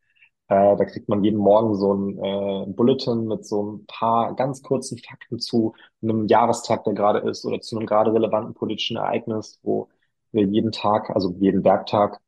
Äh, 0.47 0.77
da 0.77 0.85
kriegt 0.85 1.09
man 1.09 1.23
jeden 1.23 1.37
Morgen 1.39 1.75
so 1.75 1.93
ein 1.93 2.17
äh, 2.19 2.65
Bulletin 2.67 3.27
mit 3.27 3.45
so 3.45 3.63
ein 3.73 3.85
paar 3.87 4.35
ganz 4.35 4.63
kurzen 4.63 4.97
Fakten 4.97 5.39
zu 5.39 5.75
einem 6.01 6.27
Jahrestag, 6.27 6.83
der 6.85 6.93
gerade 6.93 7.19
ist, 7.29 7.45
oder 7.45 7.61
zu 7.61 7.77
einem 7.77 7.85
gerade 7.87 8.13
relevanten 8.13 8.53
politischen 8.55 8.97
Ereignis, 8.97 9.59
wo 9.63 9.89
wir 10.31 10.45
jeden 10.45 10.71
Tag, 10.71 11.09
also 11.11 11.35
jeden 11.39 11.63
Werktag, 11.63 12.19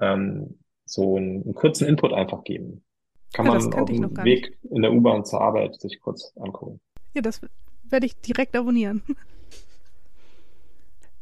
ähm, 0.00 0.58
so 0.84 1.16
einen, 1.16 1.42
einen, 1.42 1.54
kurzen 1.54 1.86
Input 1.86 2.12
einfach 2.12 2.44
geben. 2.44 2.82
Kann 3.32 3.46
ja, 3.46 3.52
man 3.52 3.74
auf 3.74 3.90
dem 3.90 4.16
Weg 4.24 4.58
in 4.70 4.82
der 4.82 4.92
U-Bahn 4.92 5.24
zur 5.24 5.40
Arbeit 5.40 5.78
sich 5.80 6.00
kurz 6.00 6.32
angucken. 6.36 6.80
Ja, 7.14 7.20
das 7.20 7.40
werde 7.84 8.06
ich 8.06 8.16
direkt 8.20 8.56
abonnieren. 8.56 9.02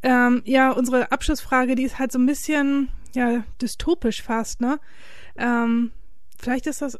ähm, 0.02 0.42
ja, 0.44 0.70
unsere 0.70 1.10
Abschlussfrage, 1.10 1.74
die 1.74 1.82
ist 1.82 1.98
halt 1.98 2.12
so 2.12 2.18
ein 2.18 2.26
bisschen 2.26 2.90
ja 3.14 3.44
dystopisch 3.60 4.22
fast, 4.22 4.60
ne? 4.60 4.78
Ähm, 5.36 5.90
vielleicht 6.38 6.66
ist 6.66 6.82
das 6.82 6.98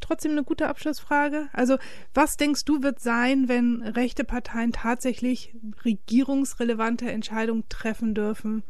trotzdem 0.00 0.32
eine 0.32 0.44
gute 0.44 0.68
Abschlussfrage. 0.68 1.48
Also, 1.52 1.76
was 2.14 2.36
denkst 2.36 2.64
du 2.64 2.82
wird 2.82 3.00
sein, 3.00 3.48
wenn 3.48 3.82
rechte 3.82 4.24
Parteien 4.24 4.72
tatsächlich 4.72 5.54
regierungsrelevante 5.84 7.10
Entscheidungen 7.10 7.64
treffen 7.68 8.14
dürfen? 8.14 8.64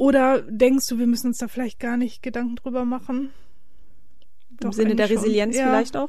Oder 0.00 0.40
denkst 0.40 0.88
du, 0.88 0.98
wir 0.98 1.06
müssen 1.06 1.26
uns 1.26 1.36
da 1.36 1.46
vielleicht 1.46 1.78
gar 1.78 1.98
nicht 1.98 2.22
Gedanken 2.22 2.56
drüber 2.56 2.86
machen? 2.86 3.34
Im 4.62 4.72
Sinne 4.72 4.94
der 4.94 5.10
Resilienz 5.10 5.58
ja. 5.58 5.64
vielleicht 5.64 5.94
auch? 5.94 6.08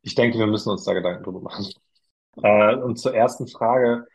Ich 0.00 0.16
denke, 0.16 0.40
wir 0.40 0.48
müssen 0.48 0.70
uns 0.70 0.82
da 0.82 0.92
Gedanken 0.92 1.22
drüber 1.22 1.40
machen. 1.40 1.68
Äh, 2.42 2.74
und 2.74 2.98
zur 2.98 3.14
ersten 3.14 3.46
Frage, 3.46 4.08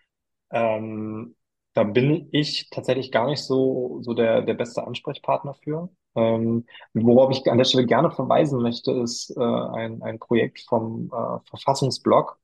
ähm, 0.52 1.38
da 1.74 1.86
bin 1.86 2.28
ich 2.34 2.70
tatsächlich 2.70 3.10
gar 3.14 3.28
nicht 3.28 3.42
so, 3.42 4.02
so 4.02 4.14
der, 4.14 4.42
der 4.42 4.56
beste 4.56 4.86
Ansprechpartner 4.86 5.54
für. 5.54 5.88
Ähm, 6.16 6.66
worauf 6.94 7.32
ich 7.32 7.50
an 7.50 7.58
der 7.58 7.64
Stelle 7.64 7.86
gerne 7.86 8.12
verweisen 8.12 8.62
möchte, 8.62 8.92
ist 8.92 9.34
äh, 9.38 9.42
ein, 9.42 10.02
ein 10.02 10.20
Projekt 10.20 10.66
vom 10.68 11.10
äh, 11.14 11.40
Verfassungsblog. 11.48 12.38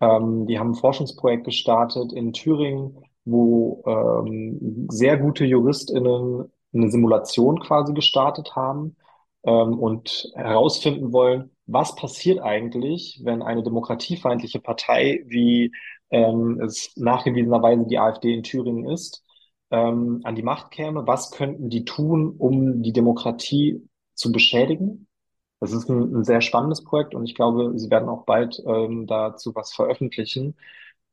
Ähm, 0.00 0.46
die 0.46 0.60
haben 0.60 0.70
ein 0.70 0.74
Forschungsprojekt 0.76 1.42
gestartet 1.42 2.12
in 2.12 2.32
Thüringen, 2.32 3.02
wo 3.30 3.82
ähm, 3.86 4.86
sehr 4.90 5.16
gute 5.18 5.44
JuristInnen 5.44 6.50
eine 6.72 6.90
Simulation 6.90 7.60
quasi 7.60 7.94
gestartet 7.94 8.54
haben 8.56 8.96
ähm, 9.44 9.78
und 9.78 10.30
herausfinden 10.34 11.12
wollen, 11.12 11.50
was 11.66 11.94
passiert 11.94 12.40
eigentlich, 12.40 13.20
wenn 13.24 13.42
eine 13.42 13.62
demokratiefeindliche 13.62 14.60
Partei, 14.60 15.22
wie 15.26 15.72
ähm, 16.10 16.60
es 16.60 16.92
nachgewiesenerweise 16.96 17.86
die 17.86 17.98
AfD 17.98 18.32
in 18.34 18.42
Thüringen 18.42 18.88
ist, 18.88 19.24
ähm, 19.70 20.20
an 20.24 20.34
die 20.34 20.42
Macht 20.42 20.70
käme. 20.70 21.06
Was 21.06 21.30
könnten 21.30 21.70
die 21.70 21.84
tun, 21.84 22.34
um 22.38 22.82
die 22.82 22.92
Demokratie 22.92 23.86
zu 24.14 24.32
beschädigen? 24.32 25.06
Das 25.60 25.72
ist 25.72 25.88
ein, 25.90 26.14
ein 26.20 26.24
sehr 26.24 26.40
spannendes 26.40 26.84
Projekt 26.84 27.14
und 27.14 27.24
ich 27.26 27.34
glaube, 27.34 27.72
sie 27.78 27.90
werden 27.90 28.08
auch 28.08 28.24
bald 28.24 28.62
ähm, 28.66 29.06
dazu 29.06 29.54
was 29.54 29.72
veröffentlichen. 29.74 30.56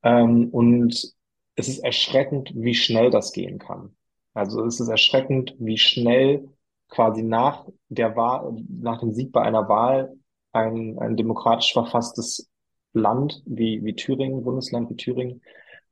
Ähm, 0.03 0.49
und 0.51 1.15
es 1.55 1.67
ist 1.69 1.79
erschreckend, 1.79 2.51
wie 2.55 2.75
schnell 2.75 3.09
das 3.09 3.31
gehen 3.31 3.59
kann. 3.59 3.95
Also 4.33 4.63
es 4.65 4.79
ist 4.79 4.89
erschreckend, 4.89 5.55
wie 5.59 5.77
schnell 5.77 6.49
quasi 6.89 7.23
nach 7.23 7.67
der 7.89 8.15
Wahl, 8.15 8.57
nach 8.67 8.99
dem 8.99 9.11
Sieg 9.11 9.31
bei 9.31 9.41
einer 9.41 9.67
Wahl 9.69 10.13
ein, 10.51 10.97
ein 10.99 11.15
demokratisch 11.15 11.73
verfasstes 11.73 12.49
Land 12.93 13.41
wie, 13.45 13.83
wie 13.83 13.95
Thüringen, 13.95 14.43
Bundesland 14.43 14.89
wie 14.89 14.95
Thüringen, 14.95 15.41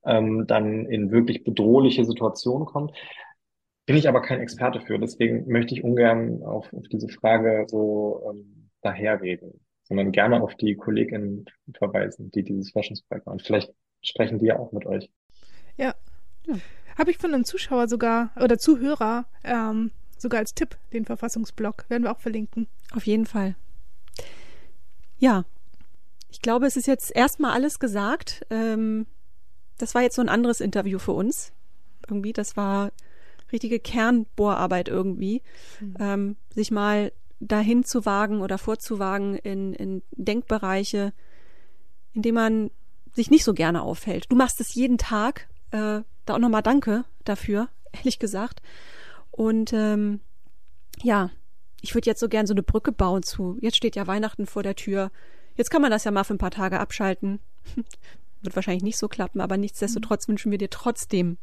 ähm, 0.05 0.45
dann 0.47 0.85
in 0.85 1.11
wirklich 1.11 1.43
bedrohliche 1.43 2.05
Situationen 2.05 2.65
kommt. 2.65 2.91
Bin 3.85 3.97
ich 3.97 4.07
aber 4.07 4.21
kein 4.21 4.39
Experte 4.39 4.79
für, 4.81 4.97
deswegen 4.97 5.47
möchte 5.47 5.75
ich 5.75 5.83
ungern 5.83 6.43
auf, 6.43 6.71
auf 6.73 6.87
diese 6.89 7.09
Frage 7.09 7.65
so 7.67 8.23
ähm, 8.29 8.69
daherreden, 8.81 9.59
sondern 9.83 10.11
gerne 10.11 10.41
auf 10.41 10.55
die 10.55 10.75
KollegInnen 10.75 11.45
verweisen, 11.73 12.31
die 12.31 12.43
dieses 12.43 12.71
Forschungsprojekt 12.71 13.25
machen. 13.25 13.39
Vielleicht 13.39 13.73
sprechen 14.01 14.39
die 14.39 14.47
ja 14.47 14.59
auch 14.59 14.71
mit 14.71 14.85
euch. 14.85 15.09
Ja. 15.77 15.95
ja. 16.45 16.55
Habe 16.97 17.11
ich 17.11 17.17
von 17.17 17.33
einem 17.33 17.45
Zuschauer 17.45 17.87
sogar 17.87 18.31
oder 18.35 18.57
Zuhörer 18.57 19.25
ähm, 19.43 19.91
sogar 20.17 20.39
als 20.39 20.53
Tipp 20.53 20.77
den 20.91 21.05
Verfassungsblog. 21.05 21.85
Werden 21.89 22.03
wir 22.03 22.11
auch 22.11 22.19
verlinken. 22.19 22.67
Auf 22.93 23.05
jeden 23.05 23.25
Fall. 23.25 23.55
Ja. 25.17 25.45
Ich 26.29 26.41
glaube, 26.41 26.65
es 26.65 26.77
ist 26.77 26.87
jetzt 26.87 27.15
erstmal 27.15 27.51
alles 27.51 27.79
gesagt. 27.79 28.45
Ähm, 28.49 29.05
das 29.77 29.95
war 29.95 30.01
jetzt 30.01 30.15
so 30.15 30.21
ein 30.21 30.29
anderes 30.29 30.61
Interview 30.61 30.99
für 30.99 31.11
uns. 31.11 31.51
Irgendwie, 32.07 32.33
das 32.33 32.57
war 32.57 32.91
richtige 33.51 33.79
Kernbohrarbeit 33.79 34.89
irgendwie, 34.89 35.41
mhm. 35.79 35.95
ähm, 35.99 36.35
sich 36.53 36.71
mal 36.71 37.11
dahin 37.39 37.83
zu 37.83 38.05
wagen 38.05 38.41
oder 38.41 38.57
vorzuwagen 38.57 39.35
in, 39.35 39.73
in 39.73 40.01
Denkbereiche, 40.11 41.13
in 42.13 42.21
denen 42.21 42.35
man 42.35 42.71
sich 43.13 43.29
nicht 43.29 43.43
so 43.43 43.53
gerne 43.53 43.83
aufhält. 43.83 44.25
Du 44.29 44.35
machst 44.35 44.59
es 44.59 44.73
jeden 44.73 44.97
Tag. 44.97 45.47
Äh, 45.73 46.03
da 46.25 46.35
auch 46.35 46.39
nochmal 46.39 46.61
Danke 46.61 47.03
dafür, 47.25 47.67
ehrlich 47.91 48.19
gesagt. 48.19 48.61
Und 49.31 49.73
ähm, 49.73 50.21
ja, 51.01 51.31
ich 51.81 51.95
würde 51.95 52.09
jetzt 52.09 52.19
so 52.19 52.29
gern 52.29 52.47
so 52.47 52.53
eine 52.53 52.63
Brücke 52.63 52.91
bauen 52.91 53.23
zu. 53.23 53.57
Jetzt 53.59 53.75
steht 53.75 53.95
ja 53.95 54.07
Weihnachten 54.07 54.45
vor 54.45 54.63
der 54.63 54.75
Tür. 54.75 55.11
Jetzt 55.55 55.71
kann 55.71 55.81
man 55.81 55.91
das 55.91 56.03
ja 56.03 56.11
mal 56.11 56.23
für 56.23 56.35
ein 56.35 56.39
paar 56.39 56.51
Tage 56.51 56.79
abschalten. 56.79 57.39
Wird 58.41 58.55
wahrscheinlich 58.55 58.83
nicht 58.83 58.97
so 58.97 59.07
klappen, 59.07 59.41
aber 59.41 59.57
nichtsdestotrotz 59.57 60.27
wünschen 60.27 60.51
wir 60.51 60.57
dir 60.57 60.69
trotzdem 60.69 61.37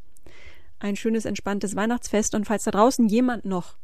ein 0.78 0.96
schönes, 0.96 1.24
entspanntes 1.24 1.74
Weihnachtsfest 1.74 2.34
und 2.34 2.46
falls 2.46 2.64
da 2.64 2.70
draußen 2.70 3.08
jemand 3.08 3.44
noch 3.44 3.76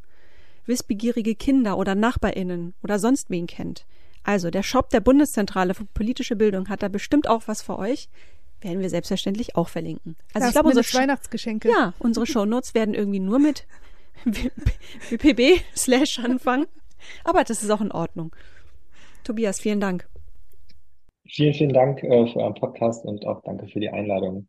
wissbegierige 0.64 1.34
Kinder 1.34 1.76
oder 1.76 1.94
NachbarInnen 1.94 2.74
oder 2.82 2.98
sonst 2.98 3.30
wen 3.30 3.46
kennt. 3.46 3.86
Also, 4.22 4.50
der 4.50 4.62
Shop 4.62 4.90
der 4.90 5.00
Bundeszentrale 5.00 5.74
für 5.74 5.84
politische 5.84 6.36
Bildung 6.36 6.68
hat 6.68 6.82
da 6.82 6.88
bestimmt 6.88 7.28
auch 7.28 7.42
was 7.46 7.62
für 7.62 7.78
euch. 7.78 8.08
Werden 8.60 8.80
wir 8.80 8.90
selbstverständlich 8.90 9.54
auch 9.54 9.68
verlinken. 9.68 10.16
Also, 10.32 10.48
ich 10.48 10.54
glaube, 10.54 10.68
unsere 10.68 10.86
Weihnachtsgeschenke. 10.98 11.68
Ja, 11.68 11.92
unsere 11.98 12.26
Shownotes 12.26 12.74
werden 12.74 12.94
irgendwie 12.94 13.20
nur 13.20 13.38
mit 13.38 13.66
WPB 14.24 15.60
slash 15.76 16.18
anfangen. 16.18 16.66
Aber 17.24 17.44
das 17.44 17.62
ist 17.62 17.70
auch 17.70 17.80
in 17.80 17.92
Ordnung. 17.92 18.34
Tobias, 19.24 19.60
vielen 19.60 19.80
Dank. 19.80 20.08
Vielen, 21.28 21.54
vielen 21.54 21.72
Dank 21.72 22.02
äh, 22.02 22.26
für 22.32 22.38
euren 22.38 22.54
Podcast 22.54 23.04
und 23.04 23.26
auch 23.26 23.42
danke 23.42 23.66
für 23.68 23.80
die 23.80 23.90
Einladung. 23.90 24.48